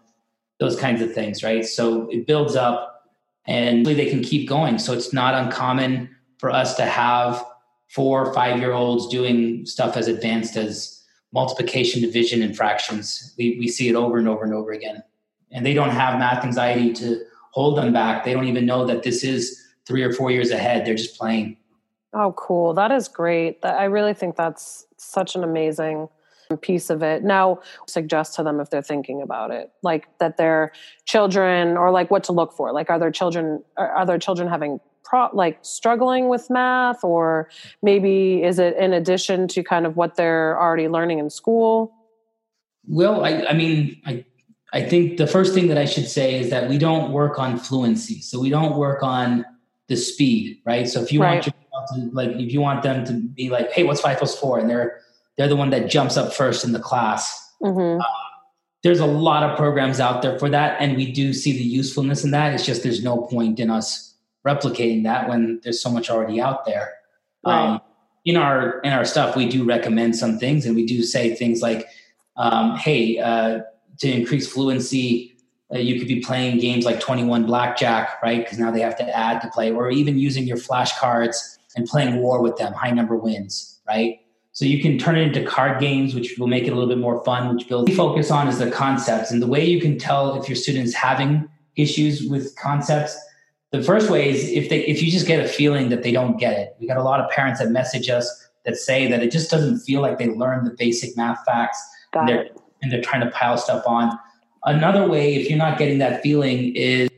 those 0.60 0.76
kinds 0.76 1.00
of 1.02 1.12
things 1.12 1.42
right 1.42 1.64
so 1.64 2.08
it 2.10 2.26
builds 2.26 2.56
up 2.56 2.90
and 3.46 3.84
they 3.84 4.08
can 4.08 4.22
keep 4.22 4.48
going 4.48 4.78
so 4.78 4.92
it's 4.92 5.12
not 5.12 5.34
uncommon 5.34 6.08
for 6.38 6.50
us 6.50 6.74
to 6.76 6.84
have 6.84 7.44
four 7.88 8.26
or 8.26 8.34
five 8.34 8.58
year 8.58 8.72
olds 8.72 9.06
doing 9.08 9.64
stuff 9.64 9.96
as 9.96 10.08
advanced 10.08 10.56
as 10.56 11.02
multiplication, 11.34 12.00
division, 12.00 12.42
and 12.42 12.56
fractions. 12.56 13.34
We, 13.36 13.56
we 13.58 13.68
see 13.68 13.88
it 13.88 13.96
over 13.96 14.18
and 14.18 14.28
over 14.28 14.44
and 14.44 14.54
over 14.54 14.72
again. 14.72 15.02
And 15.54 15.64
they 15.64 15.72
don't 15.72 15.90
have 15.90 16.18
math 16.18 16.44
anxiety 16.44 16.92
to 16.94 17.24
hold 17.52 17.78
them 17.78 17.92
back. 17.92 18.24
They 18.24 18.34
don't 18.34 18.46
even 18.46 18.66
know 18.66 18.84
that 18.84 19.02
this 19.02 19.24
is 19.24 19.58
three 19.86 20.02
or 20.02 20.12
four 20.12 20.30
years 20.30 20.50
ahead. 20.50 20.84
They're 20.84 20.94
just 20.94 21.16
playing. 21.18 21.56
Oh, 22.12 22.32
cool. 22.36 22.74
That 22.74 22.92
is 22.92 23.08
great. 23.08 23.62
That 23.62 23.78
I 23.78 23.84
really 23.84 24.14
think 24.14 24.36
that's 24.36 24.86
such 24.98 25.34
an 25.34 25.42
amazing 25.42 26.08
piece 26.60 26.90
of 26.90 27.02
it. 27.02 27.24
Now, 27.24 27.60
suggest 27.86 28.34
to 28.34 28.42
them 28.42 28.60
if 28.60 28.68
they're 28.68 28.82
thinking 28.82 29.22
about 29.22 29.50
it, 29.50 29.72
like 29.82 30.06
that 30.18 30.36
their 30.36 30.72
children, 31.06 31.76
or 31.76 31.90
like 31.90 32.10
what 32.10 32.24
to 32.24 32.32
look 32.32 32.52
for. 32.52 32.70
Like, 32.72 32.90
are 32.90 32.98
their 32.98 33.10
children 33.10 33.62
are 33.78 34.04
their 34.04 34.18
children 34.18 34.46
having 34.48 34.80
pro- 35.04 35.30
like 35.32 35.58
struggling 35.62 36.28
with 36.28 36.50
math 36.50 37.04
or 37.04 37.48
maybe 37.82 38.42
is 38.42 38.58
it 38.58 38.76
in 38.76 38.92
addition 38.92 39.46
to 39.48 39.62
kind 39.62 39.86
of 39.86 39.96
what 39.96 40.16
they're 40.16 40.60
already 40.60 40.88
learning 40.88 41.18
in 41.18 41.30
school 41.30 41.94
well 42.88 43.24
i, 43.24 43.44
I 43.44 43.52
mean 43.52 44.00
I, 44.04 44.24
I 44.74 44.82
think 44.82 45.16
the 45.16 45.26
first 45.26 45.54
thing 45.54 45.68
that 45.68 45.78
i 45.78 45.84
should 45.84 46.08
say 46.08 46.38
is 46.38 46.50
that 46.50 46.68
we 46.68 46.78
don't 46.78 47.12
work 47.12 47.38
on 47.38 47.58
fluency 47.58 48.20
so 48.20 48.40
we 48.40 48.50
don't 48.50 48.76
work 48.76 49.02
on 49.02 49.44
the 49.88 49.96
speed 49.96 50.60
right 50.66 50.88
so 50.88 51.00
if 51.02 51.12
you 51.12 51.22
right. 51.22 51.34
want 51.34 51.46
your 51.46 51.54
to, 51.94 52.14
like 52.14 52.30
if 52.30 52.52
you 52.52 52.60
want 52.60 52.82
them 52.82 53.04
to 53.06 53.12
be 53.12 53.50
like 53.50 53.70
hey 53.72 53.84
what's 53.84 54.00
five 54.00 54.18
plus 54.18 54.38
four 54.38 54.58
and 54.58 54.68
they're 54.68 55.00
they're 55.36 55.48
the 55.48 55.56
one 55.56 55.70
that 55.70 55.88
jumps 55.88 56.16
up 56.16 56.32
first 56.32 56.64
in 56.64 56.72
the 56.72 56.80
class 56.80 57.52
mm-hmm. 57.62 58.00
uh, 58.00 58.04
there's 58.82 59.00
a 59.00 59.06
lot 59.06 59.42
of 59.42 59.56
programs 59.56 60.00
out 60.00 60.22
there 60.22 60.38
for 60.38 60.50
that 60.50 60.80
and 60.80 60.96
we 60.96 61.12
do 61.12 61.32
see 61.32 61.52
the 61.52 61.64
usefulness 61.64 62.24
in 62.24 62.30
that 62.32 62.52
it's 62.52 62.66
just 62.66 62.82
there's 62.82 63.02
no 63.02 63.18
point 63.22 63.60
in 63.60 63.70
us 63.70 64.14
replicating 64.46 65.04
that 65.04 65.28
when 65.28 65.60
there's 65.62 65.80
so 65.80 65.90
much 65.90 66.10
already 66.10 66.40
out 66.40 66.64
there. 66.64 66.92
Right. 67.44 67.74
Um, 67.74 67.80
in 68.24 68.36
our 68.36 68.80
in 68.80 68.92
our 68.92 69.04
stuff, 69.04 69.36
we 69.36 69.48
do 69.48 69.64
recommend 69.64 70.16
some 70.16 70.38
things, 70.38 70.64
and 70.64 70.74
we 70.74 70.86
do 70.86 71.02
say 71.02 71.34
things 71.34 71.60
like, 71.60 71.86
um, 72.36 72.76
"Hey, 72.76 73.18
uh, 73.18 73.60
to 74.00 74.10
increase 74.10 74.50
fluency, 74.50 75.36
uh, 75.72 75.78
you 75.78 75.98
could 75.98 76.08
be 76.08 76.20
playing 76.20 76.58
games 76.58 76.84
like 76.84 77.00
Twenty 77.00 77.24
One 77.24 77.46
Blackjack, 77.46 78.22
right? 78.22 78.42
Because 78.44 78.58
now 78.58 78.70
they 78.70 78.80
have 78.80 78.96
to 78.98 79.16
add 79.16 79.40
to 79.42 79.48
play, 79.48 79.70
or 79.70 79.90
even 79.90 80.18
using 80.18 80.46
your 80.46 80.56
flashcards 80.56 81.58
and 81.76 81.86
playing 81.86 82.16
war 82.16 82.42
with 82.42 82.56
them. 82.56 82.72
High 82.72 82.90
number 82.90 83.16
wins, 83.16 83.80
right? 83.86 84.20
So 84.52 84.64
you 84.64 84.80
can 84.80 84.98
turn 84.98 85.16
it 85.16 85.22
into 85.22 85.44
card 85.44 85.80
games, 85.80 86.14
which 86.14 86.38
will 86.38 86.46
make 86.46 86.64
it 86.64 86.70
a 86.70 86.74
little 86.74 86.88
bit 86.88 86.98
more 86.98 87.24
fun. 87.24 87.54
Which 87.54 87.68
builds 87.68 87.94
focus 87.96 88.30
on 88.30 88.48
is 88.48 88.58
the 88.58 88.70
concepts, 88.70 89.30
and 89.30 89.42
the 89.42 89.46
way 89.46 89.64
you 89.64 89.80
can 89.80 89.98
tell 89.98 90.40
if 90.40 90.48
your 90.48 90.56
students 90.56 90.94
having 90.94 91.48
issues 91.76 92.28
with 92.28 92.54
concepts 92.56 93.18
the 93.74 93.82
first 93.82 94.08
way 94.08 94.30
is 94.30 94.48
if 94.50 94.68
they 94.68 94.86
if 94.86 95.02
you 95.02 95.10
just 95.10 95.26
get 95.26 95.44
a 95.44 95.48
feeling 95.48 95.88
that 95.88 96.04
they 96.04 96.12
don't 96.12 96.38
get 96.38 96.52
it. 96.52 96.76
We 96.78 96.86
got 96.86 96.96
a 96.96 97.02
lot 97.02 97.18
of 97.18 97.28
parents 97.28 97.58
that 97.58 97.70
message 97.70 98.08
us 98.08 98.48
that 98.64 98.76
say 98.76 99.08
that 99.08 99.20
it 99.20 99.32
just 99.32 99.50
doesn't 99.50 99.80
feel 99.80 100.00
like 100.00 100.18
they 100.18 100.28
learned 100.28 100.64
the 100.64 100.70
basic 100.78 101.16
math 101.16 101.44
facts 101.44 101.82
and 102.12 102.28
they're, 102.28 102.48
and 102.84 102.92
they're 102.92 103.02
trying 103.02 103.22
to 103.22 103.30
pile 103.30 103.56
stuff 103.56 103.82
on. 103.86 104.16
Another 104.64 105.08
way, 105.08 105.34
if 105.34 105.48
you're 105.48 105.58
not 105.58 105.78
getting 105.78 105.98
that 105.98 106.22
feeling, 106.22 106.76
is 106.76 107.10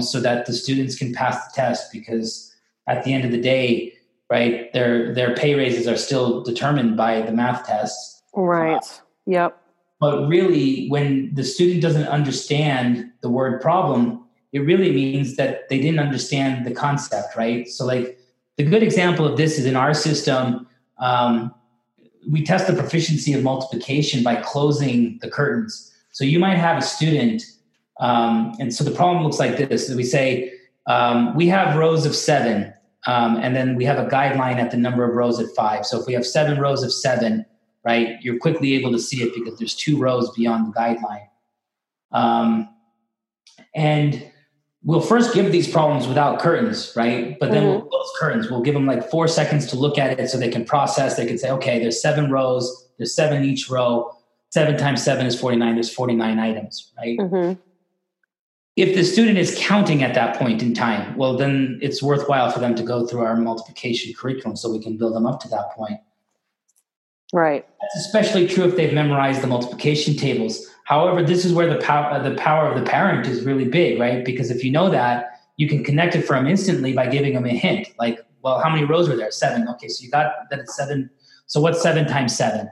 so 0.00 0.20
that 0.20 0.46
the 0.46 0.52
students 0.52 0.96
can 0.96 1.14
pass 1.14 1.46
the 1.46 1.52
test 1.54 1.92
because 1.92 2.52
at 2.88 3.04
the 3.04 3.12
end 3.12 3.24
of 3.24 3.30
the 3.30 3.40
day, 3.40 3.92
right, 4.30 4.72
their 4.72 5.14
their 5.14 5.34
pay 5.34 5.54
raises 5.54 5.86
are 5.86 5.96
still 5.96 6.42
determined 6.42 6.96
by 6.96 7.20
the 7.20 7.32
math 7.32 7.66
tests. 7.66 8.22
Right. 8.34 8.76
Uh, 8.76 9.02
yep. 9.26 9.58
But 10.00 10.26
really, 10.26 10.88
when 10.88 11.32
the 11.34 11.44
student 11.44 11.80
doesn't 11.80 12.08
understand 12.08 13.12
the 13.20 13.30
word 13.30 13.60
problem, 13.60 14.24
it 14.52 14.60
really 14.60 14.92
means 14.92 15.36
that 15.36 15.68
they 15.68 15.78
didn't 15.78 16.00
understand 16.00 16.66
the 16.66 16.72
concept, 16.72 17.36
right? 17.36 17.68
So, 17.68 17.86
like, 17.86 18.18
the 18.56 18.64
good 18.64 18.82
example 18.82 19.24
of 19.24 19.36
this 19.36 19.58
is 19.58 19.64
in 19.64 19.76
our 19.76 19.94
system, 19.94 20.66
um, 20.98 21.54
we 22.30 22.44
test 22.44 22.66
the 22.66 22.74
proficiency 22.74 23.32
of 23.32 23.42
multiplication 23.42 24.22
by 24.22 24.36
closing 24.36 25.18
the 25.22 25.30
curtains. 25.30 25.92
So, 26.12 26.24
you 26.24 26.38
might 26.38 26.56
have 26.56 26.78
a 26.78 26.82
student, 26.82 27.42
um, 28.00 28.54
and 28.60 28.74
so 28.74 28.84
the 28.84 28.90
problem 28.90 29.24
looks 29.24 29.38
like 29.38 29.56
this 29.56 29.90
we 29.94 30.04
say, 30.04 30.52
um, 30.86 31.34
we 31.34 31.46
have 31.48 31.76
rows 31.76 32.04
of 32.04 32.14
seven, 32.14 32.72
um, 33.06 33.36
and 33.36 33.56
then 33.56 33.76
we 33.76 33.84
have 33.84 33.98
a 33.98 34.08
guideline 34.08 34.56
at 34.56 34.70
the 34.70 34.76
number 34.76 35.08
of 35.08 35.14
rows 35.14 35.40
at 35.40 35.46
five. 35.56 35.86
So, 35.86 36.00
if 36.00 36.06
we 36.06 36.12
have 36.12 36.26
seven 36.26 36.60
rows 36.60 36.82
of 36.82 36.92
seven, 36.92 37.46
right? 37.84 38.18
You're 38.22 38.38
quickly 38.38 38.74
able 38.74 38.92
to 38.92 38.98
see 38.98 39.22
it 39.22 39.34
because 39.34 39.58
there's 39.58 39.74
two 39.74 39.98
rows 39.98 40.30
beyond 40.32 40.72
the 40.72 40.78
guideline. 40.78 41.28
Um, 42.12 42.68
and 43.74 44.31
we'll 44.84 45.00
first 45.00 45.34
give 45.34 45.52
these 45.52 45.68
problems 45.68 46.06
without 46.06 46.40
curtains, 46.40 46.92
right? 46.96 47.38
But 47.38 47.50
then 47.50 47.62
mm-hmm. 47.62 47.70
we'll 47.70 47.82
close 47.82 48.12
curtains. 48.18 48.50
We'll 48.50 48.62
give 48.62 48.74
them 48.74 48.86
like 48.86 49.08
four 49.10 49.28
seconds 49.28 49.66
to 49.68 49.76
look 49.76 49.98
at 49.98 50.18
it 50.18 50.28
so 50.28 50.38
they 50.38 50.48
can 50.48 50.64
process. 50.64 51.16
They 51.16 51.26
can 51.26 51.38
say, 51.38 51.50
okay, 51.50 51.78
there's 51.78 52.00
seven 52.00 52.30
rows, 52.30 52.88
there's 52.98 53.14
seven 53.14 53.44
each 53.44 53.68
row. 53.70 54.16
Seven 54.50 54.76
times 54.76 55.02
seven 55.02 55.24
is 55.24 55.38
49. 55.40 55.74
There's 55.74 55.92
49 55.92 56.38
items, 56.38 56.92
right? 56.98 57.18
Mm-hmm. 57.18 57.60
if 58.76 58.94
the 58.94 59.02
student 59.02 59.38
is 59.38 59.56
counting 59.58 60.02
at 60.02 60.14
that 60.14 60.36
point 60.36 60.62
in 60.62 60.74
time, 60.74 61.16
well, 61.16 61.38
then 61.38 61.78
it's 61.80 62.02
worthwhile 62.02 62.50
for 62.50 62.58
them 62.58 62.74
to 62.74 62.82
go 62.82 63.06
through 63.06 63.20
our 63.20 63.36
multiplication 63.36 64.12
curriculum 64.12 64.56
so 64.56 64.70
we 64.70 64.78
can 64.78 64.98
build 64.98 65.14
them 65.14 65.26
up 65.26 65.40
to 65.40 65.48
that 65.48 65.70
point. 65.72 66.00
Right. 67.32 67.66
That's 67.80 68.06
especially 68.06 68.46
true 68.46 68.64
if 68.64 68.76
they've 68.76 68.92
memorized 68.92 69.40
the 69.40 69.46
multiplication 69.46 70.16
tables. 70.16 70.66
However, 70.92 71.22
this 71.22 71.46
is 71.46 71.54
where 71.54 71.66
the 71.66 71.80
power 71.80 72.10
uh, 72.10 72.18
the 72.18 72.34
power 72.34 72.70
of 72.70 72.78
the 72.78 72.84
parent 72.84 73.26
is 73.26 73.44
really 73.44 73.64
big, 73.64 73.98
right? 73.98 74.22
Because 74.22 74.50
if 74.50 74.62
you 74.62 74.70
know 74.70 74.90
that, 74.90 75.40
you 75.56 75.66
can 75.66 75.82
connect 75.82 76.14
it 76.14 76.26
for 76.26 76.36
them 76.36 76.46
instantly 76.46 76.92
by 76.92 77.06
giving 77.06 77.32
them 77.32 77.46
a 77.46 77.56
hint, 77.64 77.88
like, 77.98 78.18
well, 78.42 78.60
how 78.60 78.68
many 78.68 78.84
rows 78.84 79.08
were 79.08 79.16
there? 79.16 79.30
Seven. 79.30 79.66
Okay, 79.68 79.88
so 79.88 80.04
you 80.04 80.10
got 80.10 80.34
that 80.50 80.58
it's 80.58 80.76
seven. 80.76 81.08
So 81.46 81.62
what's 81.62 81.80
seven 81.80 82.06
times 82.06 82.36
seven? 82.36 82.68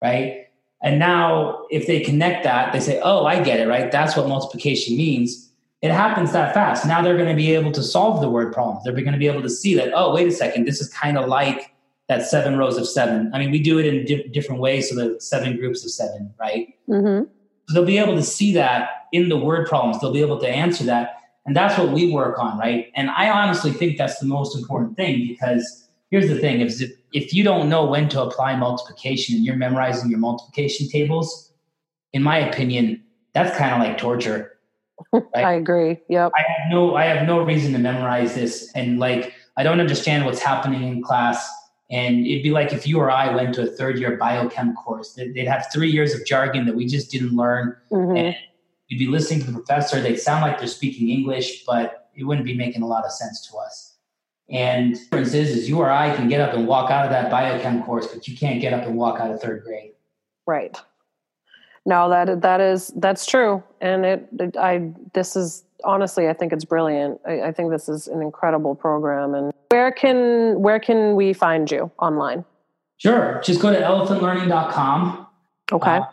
Right? 0.00 0.46
And 0.82 0.98
now, 0.98 1.66
if 1.70 1.86
they 1.86 2.00
connect 2.00 2.42
that, 2.44 2.72
they 2.72 2.80
say, 2.80 3.02
oh, 3.04 3.26
I 3.26 3.42
get 3.42 3.60
it, 3.60 3.68
right? 3.68 3.92
That's 3.92 4.16
what 4.16 4.26
multiplication 4.26 4.96
means. 4.96 5.52
It 5.82 5.90
happens 5.90 6.32
that 6.32 6.54
fast. 6.54 6.86
Now 6.86 7.02
they're 7.02 7.18
going 7.18 7.28
to 7.28 7.34
be 7.34 7.54
able 7.54 7.72
to 7.72 7.82
solve 7.82 8.22
the 8.22 8.30
word 8.30 8.54
problem. 8.54 8.80
They're 8.82 8.94
going 8.94 9.12
to 9.12 9.18
be 9.18 9.28
able 9.28 9.42
to 9.42 9.50
see 9.50 9.74
that, 9.74 9.92
oh, 9.94 10.14
wait 10.14 10.26
a 10.26 10.32
second, 10.32 10.64
this 10.64 10.80
is 10.80 10.88
kind 10.88 11.18
of 11.18 11.28
like 11.28 11.74
that 12.10 12.26
seven 12.26 12.58
rows 12.58 12.76
of 12.76 12.88
seven. 12.88 13.30
I 13.32 13.38
mean, 13.38 13.52
we 13.52 13.62
do 13.62 13.78
it 13.78 13.86
in 13.86 14.04
di- 14.04 14.26
different 14.30 14.60
ways, 14.60 14.88
so 14.88 14.96
the 14.96 15.20
seven 15.20 15.56
groups 15.56 15.84
of 15.84 15.92
seven, 15.92 16.34
right? 16.40 16.74
Mm-hmm. 16.88 17.30
So 17.68 17.72
they'll 17.72 17.84
be 17.84 17.98
able 17.98 18.16
to 18.16 18.22
see 18.24 18.52
that 18.54 19.06
in 19.12 19.28
the 19.28 19.36
word 19.36 19.68
problems. 19.68 20.00
They'll 20.00 20.12
be 20.12 20.20
able 20.20 20.40
to 20.40 20.48
answer 20.48 20.82
that. 20.84 21.20
And 21.46 21.54
that's 21.54 21.78
what 21.78 21.92
we 21.92 22.12
work 22.12 22.36
on, 22.40 22.58
right? 22.58 22.90
And 22.96 23.10
I 23.10 23.30
honestly 23.30 23.70
think 23.70 23.96
that's 23.96 24.18
the 24.18 24.26
most 24.26 24.58
important 24.58 24.96
thing 24.96 25.24
because 25.28 25.88
here's 26.10 26.28
the 26.28 26.36
thing 26.36 26.60
if, 26.60 26.82
if 27.12 27.32
you 27.32 27.44
don't 27.44 27.68
know 27.68 27.86
when 27.86 28.08
to 28.08 28.22
apply 28.22 28.56
multiplication 28.56 29.36
and 29.36 29.44
you're 29.44 29.54
memorizing 29.54 30.10
your 30.10 30.18
multiplication 30.18 30.88
tables, 30.88 31.52
in 32.12 32.24
my 32.24 32.38
opinion, 32.38 33.04
that's 33.34 33.56
kind 33.56 33.72
of 33.72 33.78
like 33.78 33.98
torture. 33.98 34.58
Right? 35.12 35.24
I 35.34 35.52
agree. 35.54 35.98
Yep. 36.08 36.32
I 36.36 36.42
have 36.42 36.70
no 36.70 36.94
I 36.94 37.04
have 37.04 37.26
no 37.26 37.42
reason 37.42 37.72
to 37.72 37.78
memorize 37.78 38.34
this 38.34 38.70
and 38.74 38.98
like 38.98 39.32
I 39.56 39.62
don't 39.62 39.80
understand 39.80 40.26
what's 40.26 40.40
happening 40.40 40.82
in 40.82 41.02
class. 41.02 41.50
And 41.90 42.26
it'd 42.26 42.42
be 42.42 42.50
like 42.50 42.72
if 42.72 42.86
you 42.86 42.98
or 42.98 43.10
I 43.10 43.34
went 43.34 43.54
to 43.56 43.62
a 43.62 43.66
third 43.66 43.98
year 43.98 44.16
biochem 44.16 44.74
course, 44.76 45.14
they'd 45.14 45.46
have 45.46 45.66
three 45.72 45.90
years 45.90 46.14
of 46.14 46.24
jargon 46.24 46.66
that 46.66 46.74
we 46.74 46.86
just 46.86 47.10
didn't 47.10 47.34
learn. 47.34 47.76
Mm-hmm. 47.90 48.16
And 48.16 48.36
you'd 48.88 48.98
be 48.98 49.08
listening 49.08 49.40
to 49.40 49.46
the 49.46 49.52
professor. 49.52 50.00
They'd 50.00 50.16
sound 50.16 50.42
like 50.42 50.58
they're 50.58 50.68
speaking 50.68 51.10
English, 51.10 51.64
but 51.64 52.10
it 52.14 52.24
wouldn't 52.24 52.46
be 52.46 52.54
making 52.54 52.82
a 52.82 52.86
lot 52.86 53.04
of 53.04 53.12
sense 53.12 53.48
to 53.48 53.56
us. 53.56 53.96
And 54.50 54.94
the 54.94 54.98
difference 54.98 55.34
is, 55.34 55.50
is 55.50 55.68
you 55.68 55.78
or 55.78 55.90
I 55.90 56.14
can 56.14 56.28
get 56.28 56.40
up 56.40 56.54
and 56.54 56.66
walk 56.66 56.90
out 56.90 57.04
of 57.04 57.10
that 57.10 57.30
biochem 57.30 57.84
course, 57.84 58.08
but 58.08 58.26
you 58.26 58.36
can't 58.36 58.60
get 58.60 58.72
up 58.72 58.84
and 58.84 58.96
walk 58.96 59.20
out 59.20 59.30
of 59.30 59.40
third 59.40 59.62
grade. 59.64 59.92
Right. 60.46 60.76
No, 61.86 62.08
that 62.10 62.42
that 62.42 62.60
is 62.60 62.92
that's 62.96 63.24
true, 63.24 63.62
and 63.80 64.04
it, 64.04 64.28
it 64.38 64.56
I 64.56 64.92
this 65.14 65.34
is 65.34 65.64
honestly 65.82 66.28
I 66.28 66.34
think 66.34 66.52
it's 66.52 66.64
brilliant. 66.64 67.20
I, 67.26 67.42
I, 67.42 67.52
think 67.52 67.70
this 67.70 67.88
is 67.88 68.06
an 68.06 68.20
incredible 68.20 68.74
program. 68.74 69.34
And 69.34 69.49
where 69.70 69.90
can 69.90 70.60
where 70.60 70.78
can 70.78 71.16
we 71.16 71.32
find 71.32 71.70
you 71.70 71.90
online? 71.98 72.44
Sure, 72.98 73.40
just 73.44 73.60
go 73.60 73.72
to 73.72 73.80
elephantlearning.com. 73.80 75.26
Okay. 75.72 75.96
Uh, 75.96 76.04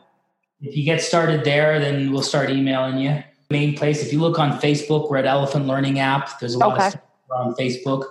if 0.62 0.76
you 0.76 0.84
get 0.84 1.02
started 1.02 1.44
there, 1.44 1.80
then 1.80 2.12
we'll 2.12 2.22
start 2.22 2.50
emailing 2.50 2.98
you. 2.98 3.24
Main 3.50 3.76
place. 3.76 4.02
If 4.02 4.12
you 4.12 4.20
look 4.20 4.40
on 4.40 4.60
Facebook, 4.60 5.10
we're 5.10 5.18
at 5.18 5.26
Elephant 5.26 5.68
Learning 5.68 6.00
App. 6.00 6.40
There's 6.40 6.56
a 6.56 6.60
lot 6.60 6.74
okay. 6.74 6.86
of 6.86 6.92
stuff 6.92 7.02
on 7.32 7.54
Facebook 7.56 8.06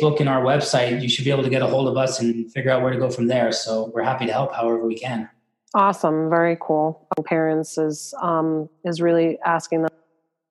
book 0.00 0.20
and 0.20 0.28
our 0.28 0.42
website, 0.42 1.02
you 1.02 1.08
should 1.08 1.24
be 1.24 1.30
able 1.30 1.42
to 1.42 1.50
get 1.50 1.62
a 1.62 1.66
hold 1.66 1.88
of 1.88 1.96
us 1.96 2.20
and 2.20 2.50
figure 2.52 2.70
out 2.70 2.82
where 2.82 2.92
to 2.92 2.98
go 2.98 3.10
from 3.10 3.26
there. 3.26 3.52
So 3.52 3.90
we're 3.94 4.02
happy 4.02 4.26
to 4.26 4.32
help 4.32 4.54
however 4.54 4.86
we 4.86 4.98
can. 4.98 5.28
Awesome, 5.74 6.30
very 6.30 6.56
cool. 6.60 7.06
Parents 7.26 7.76
is 7.76 8.14
um, 8.22 8.68
is 8.84 9.02
really 9.02 9.38
asking 9.44 9.82
them, 9.82 9.90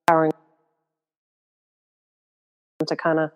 empowering 0.08 0.32
to 2.86 2.95
kind 2.95 3.19
of 3.19 3.32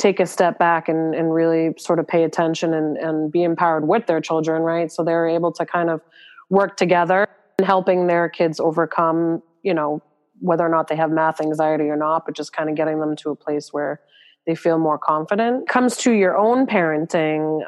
take 0.00 0.18
a 0.18 0.26
step 0.26 0.58
back 0.58 0.88
and, 0.88 1.14
and 1.14 1.32
really 1.32 1.74
sort 1.76 1.98
of 1.98 2.08
pay 2.08 2.24
attention 2.24 2.72
and, 2.72 2.96
and 2.96 3.30
be 3.30 3.42
empowered 3.42 3.86
with 3.86 4.06
their 4.06 4.20
children, 4.20 4.62
right? 4.62 4.90
So 4.90 5.04
they're 5.04 5.28
able 5.28 5.52
to 5.52 5.66
kind 5.66 5.90
of 5.90 6.00
work 6.48 6.76
together 6.76 7.28
and 7.58 7.66
helping 7.66 8.06
their 8.06 8.28
kids 8.28 8.58
overcome, 8.58 9.42
you 9.62 9.74
know, 9.74 10.02
whether 10.40 10.64
or 10.64 10.70
not 10.70 10.88
they 10.88 10.96
have 10.96 11.10
math 11.10 11.40
anxiety 11.40 11.84
or 11.84 11.96
not, 11.96 12.24
but 12.24 12.34
just 12.34 12.54
kind 12.54 12.70
of 12.70 12.76
getting 12.76 12.98
them 12.98 13.14
to 13.16 13.30
a 13.30 13.36
place 13.36 13.74
where 13.74 14.00
they 14.46 14.54
feel 14.54 14.78
more 14.78 14.98
confident. 14.98 15.68
Comes 15.68 15.98
to 15.98 16.12
your 16.12 16.36
own 16.36 16.66
parenting, 16.66 17.62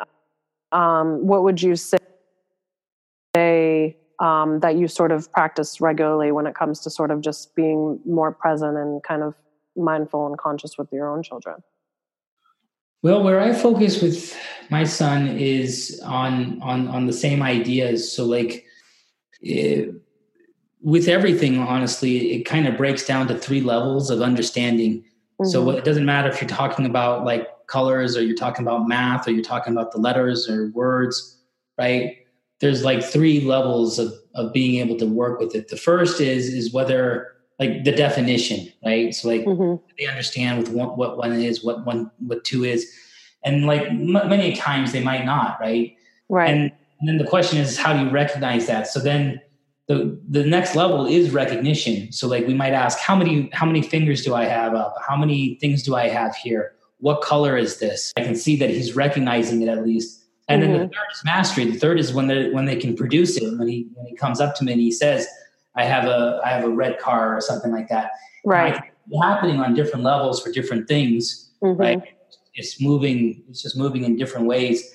um, 0.72 1.26
what 1.26 1.42
would 1.44 1.60
you 1.60 1.76
say 1.76 1.98
um, 4.20 4.60
that 4.60 4.76
you 4.76 4.88
sort 4.88 5.12
of 5.12 5.30
practice 5.32 5.82
regularly 5.82 6.32
when 6.32 6.46
it 6.46 6.54
comes 6.54 6.80
to 6.80 6.90
sort 6.90 7.10
of 7.10 7.20
just 7.20 7.54
being 7.54 8.00
more 8.06 8.32
present 8.32 8.78
and 8.78 9.02
kind 9.02 9.22
of 9.22 9.34
mindful 9.76 10.26
and 10.26 10.38
conscious 10.38 10.78
with 10.78 10.90
your 10.92 11.14
own 11.14 11.22
children? 11.22 11.56
Well, 13.02 13.22
where 13.22 13.40
I 13.40 13.52
focus 13.52 14.00
with 14.00 14.36
my 14.70 14.84
son 14.84 15.36
is 15.36 16.00
on 16.04 16.60
on 16.62 16.88
on 16.88 17.06
the 17.06 17.12
same 17.12 17.42
ideas. 17.42 18.10
So, 18.10 18.24
like 18.24 18.64
it, 19.40 19.88
eh, 19.88 19.92
with 20.80 21.08
everything, 21.08 21.58
honestly, 21.58 22.32
it 22.32 22.42
kind 22.44 22.66
of 22.66 22.76
breaks 22.76 23.06
down 23.06 23.28
to 23.28 23.38
three 23.38 23.60
levels 23.60 24.10
of 24.10 24.20
understanding. 24.20 25.04
Mm-hmm. 25.40 25.46
So 25.46 25.70
it 25.70 25.84
doesn't 25.84 26.04
matter 26.04 26.28
if 26.28 26.40
you're 26.40 26.48
talking 26.48 26.86
about 26.86 27.24
like 27.24 27.48
colors 27.68 28.16
or 28.16 28.22
you're 28.22 28.36
talking 28.36 28.66
about 28.66 28.88
math 28.88 29.26
or 29.26 29.30
you're 29.30 29.44
talking 29.44 29.72
about 29.72 29.92
the 29.92 29.98
letters 29.98 30.48
or 30.48 30.70
words, 30.72 31.38
right? 31.78 32.18
There's 32.60 32.84
like 32.84 33.02
three 33.02 33.40
levels 33.40 33.98
of, 33.98 34.12
of 34.34 34.52
being 34.52 34.80
able 34.80 34.96
to 34.98 35.06
work 35.06 35.40
with 35.40 35.54
it. 35.54 35.68
The 35.68 35.76
first 35.76 36.20
is 36.20 36.48
is 36.48 36.72
whether 36.72 37.31
like 37.58 37.84
the 37.84 37.92
definition, 37.92 38.72
right? 38.84 39.14
So 39.14 39.28
like 39.28 39.44
mm-hmm. 39.44 39.84
they 39.98 40.06
understand 40.06 40.58
with 40.58 40.70
one, 40.70 40.88
what 40.90 41.16
one 41.16 41.32
is, 41.32 41.64
what 41.64 41.84
one, 41.86 42.10
what 42.18 42.44
two 42.44 42.64
is, 42.64 42.92
and 43.44 43.66
like 43.66 43.82
m- 43.82 44.12
many 44.12 44.54
times 44.54 44.92
they 44.92 45.02
might 45.02 45.24
not, 45.24 45.58
right? 45.60 45.96
Right. 46.28 46.50
And, 46.50 46.72
and 47.00 47.08
then 47.08 47.18
the 47.18 47.26
question 47.26 47.58
is, 47.58 47.76
how 47.76 47.92
do 47.92 48.04
you 48.04 48.10
recognize 48.10 48.66
that? 48.66 48.86
So 48.86 49.00
then 49.00 49.40
the 49.88 50.18
the 50.28 50.44
next 50.44 50.74
level 50.74 51.06
is 51.06 51.30
recognition 51.30 52.12
so 52.12 52.28
like 52.28 52.46
we 52.46 52.54
might 52.54 52.72
ask 52.72 52.98
how 52.98 53.16
many 53.16 53.50
how 53.52 53.66
many 53.66 53.82
fingers 53.82 54.24
do 54.24 54.34
i 54.34 54.44
have 54.44 54.74
up 54.74 54.94
how 55.06 55.16
many 55.16 55.56
things 55.56 55.82
do 55.82 55.94
i 55.94 56.08
have 56.08 56.34
here 56.36 56.72
what 56.98 57.20
color 57.20 57.56
is 57.56 57.78
this 57.78 58.12
i 58.16 58.22
can 58.22 58.36
see 58.36 58.56
that 58.56 58.70
he's 58.70 58.94
recognizing 58.94 59.60
it 59.62 59.68
at 59.68 59.84
least 59.84 60.24
and 60.48 60.62
mm-hmm. 60.62 60.72
then 60.72 60.80
the 60.80 60.86
mm-hmm. 60.86 60.94
third 60.94 61.12
is 61.12 61.24
mastery 61.24 61.64
the 61.64 61.78
third 61.78 61.98
is 61.98 62.12
when 62.12 62.28
they 62.28 62.50
when 62.50 62.64
they 62.64 62.76
can 62.76 62.96
produce 62.96 63.36
it 63.36 63.58
when 63.58 63.68
he 63.68 63.88
when 63.94 64.06
he 64.06 64.14
comes 64.14 64.40
up 64.40 64.54
to 64.54 64.64
me 64.64 64.72
and 64.72 64.80
he 64.80 64.92
says 64.92 65.26
i 65.76 65.84
have 65.84 66.04
a 66.04 66.40
i 66.44 66.48
have 66.48 66.64
a 66.64 66.70
red 66.70 66.98
car 66.98 67.36
or 67.36 67.40
something 67.40 67.72
like 67.72 67.88
that 67.88 68.12
right 68.44 68.82
happening 69.20 69.60
on 69.60 69.74
different 69.74 70.04
levels 70.04 70.42
for 70.42 70.50
different 70.52 70.86
things 70.88 71.50
mm-hmm. 71.62 71.80
right 71.80 72.02
it's 72.54 72.80
moving 72.80 73.42
it's 73.48 73.62
just 73.62 73.76
moving 73.76 74.04
in 74.04 74.16
different 74.16 74.46
ways 74.46 74.90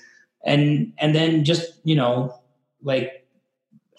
and 0.46 0.94
and 1.00 1.14
then 1.14 1.44
just 1.44 1.74
you 1.84 1.96
know 1.96 2.34
like 2.82 3.28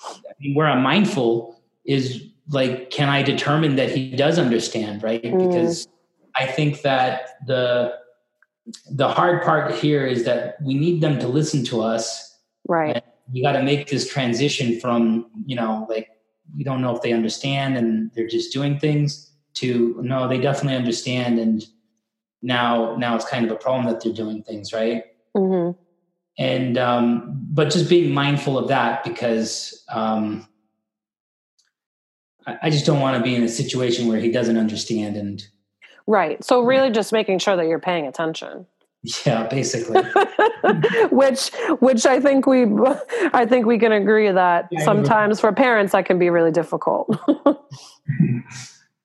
I 0.05 0.35
mean, 0.41 0.55
where 0.55 0.67
I'm 0.67 0.83
mindful 0.83 1.61
is 1.85 2.25
like, 2.49 2.91
can 2.91 3.09
I 3.09 3.23
determine 3.23 3.77
that 3.77 3.91
he 3.91 4.15
does 4.15 4.39
understand, 4.39 5.03
right? 5.03 5.23
Mm. 5.23 5.49
Because 5.49 5.89
I 6.37 6.47
think 6.47 6.83
that 6.83 7.47
the 7.47 7.95
the 8.91 9.09
hard 9.09 9.43
part 9.43 9.75
here 9.75 10.07
is 10.07 10.25
that 10.25 10.61
we 10.63 10.75
need 10.75 11.01
them 11.01 11.19
to 11.21 11.29
listen 11.29 11.65
to 11.65 11.81
us. 11.81 12.39
Right. 12.69 13.03
We 13.33 13.43
got 13.43 13.53
to 13.53 13.63
make 13.63 13.89
this 13.89 14.11
transition 14.11 14.79
from, 14.79 15.27
you 15.47 15.57
know, 15.57 15.87
like 15.89 16.09
we 16.57 16.65
don't 16.65 16.81
know 16.81 16.95
if 16.95 17.03
they 17.03 17.13
understand 17.13 17.77
and 17.77 18.11
they're 18.15 18.29
just 18.29 18.53
doing 18.53 18.79
things 18.79 19.31
to 19.55 19.99
no, 20.03 20.29
they 20.29 20.39
definitely 20.39 20.77
understand 20.77 21.39
and 21.39 21.65
now 22.43 22.97
now 22.97 23.17
it's 23.17 23.29
kind 23.29 23.45
of 23.45 23.51
a 23.51 23.57
problem 23.57 23.87
that 23.87 24.03
they're 24.03 24.13
doing 24.13 24.43
things, 24.43 24.73
right? 24.73 25.05
Mm-hmm. 25.37 25.79
And 26.39 26.79
um, 26.79 27.47
but 27.51 27.71
just 27.71 27.89
being 27.89 28.13
mindful 28.13 28.57
of 28.57 28.69
that 28.69 29.03
because 29.05 29.85
um, 29.89 30.47
I, 32.47 32.59
I 32.63 32.71
just 32.71 32.87
don't 32.87 33.01
want 33.01 33.17
to 33.17 33.23
be 33.23 33.35
in 33.35 33.43
a 33.43 33.49
situation 33.49 34.07
where 34.07 34.21
he 34.21 34.31
doesn't 34.31 34.57
understand 34.57 35.17
and 35.17 35.45
right. 36.07 36.43
So 36.45 36.63
really 36.63 36.91
just 36.91 37.13
making 37.13 37.41
sure 37.41 37.57
that 37.57 37.67
you're 37.67 37.81
paying 37.81 38.07
attention 38.07 38.67
yeah 39.27 39.47
basically 39.47 40.03
which 41.11 41.51
which 41.81 42.05
i 42.05 42.19
think 42.19 42.47
we 42.47 42.67
i 43.33 43.47
think 43.47 43.65
we 43.65 43.79
can 43.79 43.93
agree 43.93 44.31
that 44.31 44.69
yeah, 44.71 44.85
sometimes 44.85 45.41
for 45.41 45.53
parents 45.53 45.93
that 45.93 46.05
can 46.05 46.19
be 46.19 46.31
really 46.31 46.51
difficult 46.51 47.09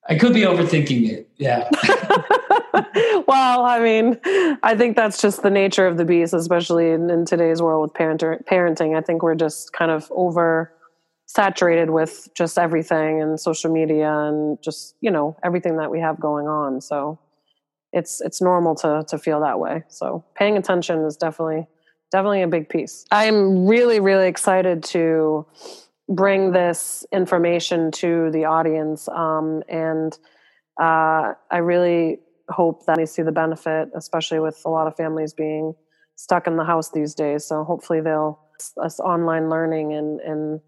I 0.06 0.16
could 0.16 0.34
be 0.34 0.42
overthinking 0.42 1.08
it. 1.08 1.30
Yeah. 1.38 1.68
well, 3.26 3.64
I 3.64 3.80
mean, 3.80 4.20
I 4.62 4.74
think 4.76 4.96
that's 4.96 5.20
just 5.20 5.42
the 5.42 5.50
nature 5.50 5.86
of 5.86 5.96
the 5.96 6.04
beast, 6.04 6.34
especially 6.34 6.90
in, 6.90 7.08
in 7.08 7.24
today's 7.24 7.62
world 7.62 7.82
with 7.82 7.94
parent, 7.94 8.20
parenting. 8.20 8.96
I 8.96 9.00
think 9.00 9.22
we're 9.22 9.34
just 9.34 9.72
kind 9.72 9.90
of 9.90 10.10
over 10.14 10.72
saturated 11.26 11.90
with 11.90 12.28
just 12.34 12.58
everything 12.58 13.22
and 13.22 13.40
social 13.40 13.72
media 13.72 14.12
and 14.12 14.60
just, 14.62 14.94
you 15.00 15.10
know, 15.10 15.36
everything 15.42 15.78
that 15.78 15.90
we 15.90 16.00
have 16.00 16.20
going 16.20 16.46
on. 16.46 16.82
So 16.82 17.18
it's 17.94 18.20
it's 18.20 18.42
normal 18.42 18.74
to 18.76 19.04
to 19.08 19.18
feel 19.18 19.40
that 19.40 19.58
way. 19.58 19.84
So 19.88 20.24
paying 20.34 20.56
attention 20.56 21.04
is 21.04 21.16
definitely 21.16 21.66
definitely 22.10 22.42
a 22.42 22.48
big 22.48 22.68
piece. 22.68 23.04
I'm 23.10 23.66
really 23.66 24.00
really 24.00 24.28
excited 24.28 24.82
to 24.84 25.46
bring 26.08 26.52
this 26.52 27.06
information 27.12 27.90
to 27.90 28.30
the 28.30 28.44
audience. 28.44 29.08
Um, 29.08 29.62
and 29.68 30.12
uh, 30.78 31.32
I 31.50 31.58
really 31.58 32.18
hope 32.50 32.84
that 32.86 32.98
they 32.98 33.06
see 33.06 33.22
the 33.22 33.32
benefit, 33.32 33.88
especially 33.96 34.40
with 34.40 34.60
a 34.66 34.68
lot 34.68 34.86
of 34.86 34.96
families 34.96 35.32
being 35.32 35.74
stuck 36.16 36.46
in 36.46 36.56
the 36.56 36.64
house 36.64 36.90
these 36.90 37.14
days. 37.14 37.46
So 37.46 37.64
hopefully 37.64 38.00
they'll 38.00 38.40
us 38.80 39.00
online 39.00 39.48
learning 39.48 39.94
and 39.94 40.20
and 40.20 40.60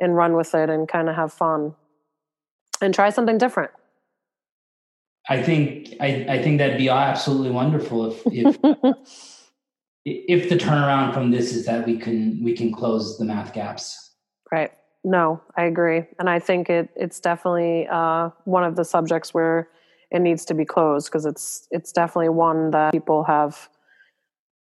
and 0.00 0.16
run 0.16 0.34
with 0.34 0.54
it 0.54 0.70
and 0.70 0.88
kind 0.88 1.08
of 1.08 1.14
have 1.14 1.32
fun 1.32 1.74
and 2.80 2.94
try 2.94 3.10
something 3.10 3.38
different. 3.38 3.70
I 5.28 5.42
think 5.42 5.94
I, 6.00 6.26
I 6.28 6.42
think 6.42 6.58
that'd 6.58 6.78
be 6.78 6.88
absolutely 6.88 7.50
wonderful 7.50 8.10
if 8.10 8.22
if 8.26 8.56
if 10.04 10.48
the 10.48 10.56
turnaround 10.56 11.14
from 11.14 11.30
this 11.30 11.52
is 11.54 11.66
that 11.66 11.86
we 11.86 11.98
can 11.98 12.42
we 12.42 12.54
can 12.54 12.72
close 12.72 13.18
the 13.18 13.24
math 13.24 13.52
gaps. 13.52 14.14
Right. 14.50 14.72
No, 15.02 15.40
I 15.56 15.64
agree, 15.64 16.04
and 16.18 16.28
I 16.28 16.38
think 16.38 16.68
it 16.68 16.90
it's 16.94 17.20
definitely 17.20 17.86
uh, 17.90 18.30
one 18.44 18.64
of 18.64 18.76
the 18.76 18.84
subjects 18.84 19.32
where 19.32 19.68
it 20.10 20.20
needs 20.20 20.44
to 20.46 20.54
be 20.54 20.64
closed 20.64 21.06
because 21.06 21.24
it's 21.24 21.66
it's 21.70 21.92
definitely 21.92 22.30
one 22.30 22.70
that 22.72 22.92
people 22.92 23.24
have 23.24 23.68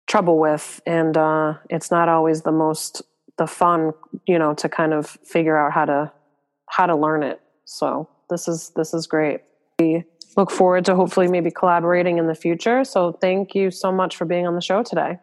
trouble 0.07 0.39
with, 0.39 0.81
and 0.85 1.15
uh, 1.15 1.53
it's 1.69 1.89
not 1.89 2.09
always 2.09 2.41
the 2.41 2.51
most 2.51 3.01
the 3.37 3.47
fun, 3.47 3.93
you 4.27 4.39
know, 4.39 4.53
to 4.55 4.69
kind 4.69 4.93
of 4.93 5.07
figure 5.07 5.57
out 5.57 5.71
how 5.71 5.85
to 5.85 6.11
how 6.69 6.85
to 6.85 6.95
learn 6.95 7.23
it. 7.23 7.39
So 7.65 8.09
this 8.29 8.47
is 8.47 8.71
this 8.75 8.93
is 8.93 9.07
great. 9.07 9.41
We 9.79 10.03
look 10.35 10.51
forward 10.51 10.85
to 10.85 10.95
hopefully 10.95 11.27
maybe 11.27 11.51
collaborating 11.51 12.17
in 12.17 12.27
the 12.27 12.35
future. 12.35 12.83
So 12.83 13.13
thank 13.13 13.55
you 13.55 13.71
so 13.71 13.91
much 13.91 14.15
for 14.15 14.25
being 14.25 14.47
on 14.47 14.55
the 14.55 14.61
show 14.61 14.83
today. 14.83 15.19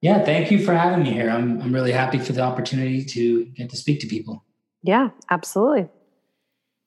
Yeah, 0.00 0.22
thank 0.22 0.50
you 0.50 0.64
for 0.64 0.74
having 0.74 1.04
me 1.04 1.12
here. 1.12 1.30
I'm 1.30 1.60
I'm 1.62 1.72
really 1.72 1.92
happy 1.92 2.18
for 2.18 2.32
the 2.32 2.42
opportunity 2.42 3.04
to 3.04 3.44
get 3.46 3.70
to 3.70 3.76
speak 3.76 4.00
to 4.00 4.06
people. 4.06 4.44
Yeah, 4.82 5.10
absolutely. 5.30 5.88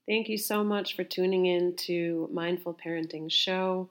Thank 0.07 0.29
you 0.29 0.37
so 0.37 0.63
much 0.63 0.95
for 0.95 1.03
tuning 1.03 1.47
in 1.47 1.75
to 1.87 2.29
Mindful 2.31 2.75
Parenting 2.75 3.31
Show. 3.31 3.89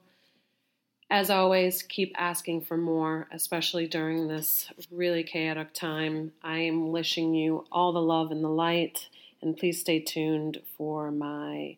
As 1.09 1.29
always, 1.29 1.83
keep 1.83 2.13
asking 2.17 2.61
for 2.61 2.75
more, 2.75 3.27
especially 3.31 3.87
during 3.87 4.27
this 4.27 4.69
really 4.91 5.23
chaotic 5.23 5.73
time. 5.73 6.31
I 6.41 6.59
am 6.59 6.91
wishing 6.91 7.33
you 7.33 7.65
all 7.71 7.93
the 7.93 8.01
love 8.01 8.31
and 8.31 8.43
the 8.43 8.49
light, 8.49 9.07
and 9.41 9.55
please 9.55 9.79
stay 9.79 9.99
tuned 9.99 10.61
for 10.77 11.11
my 11.11 11.77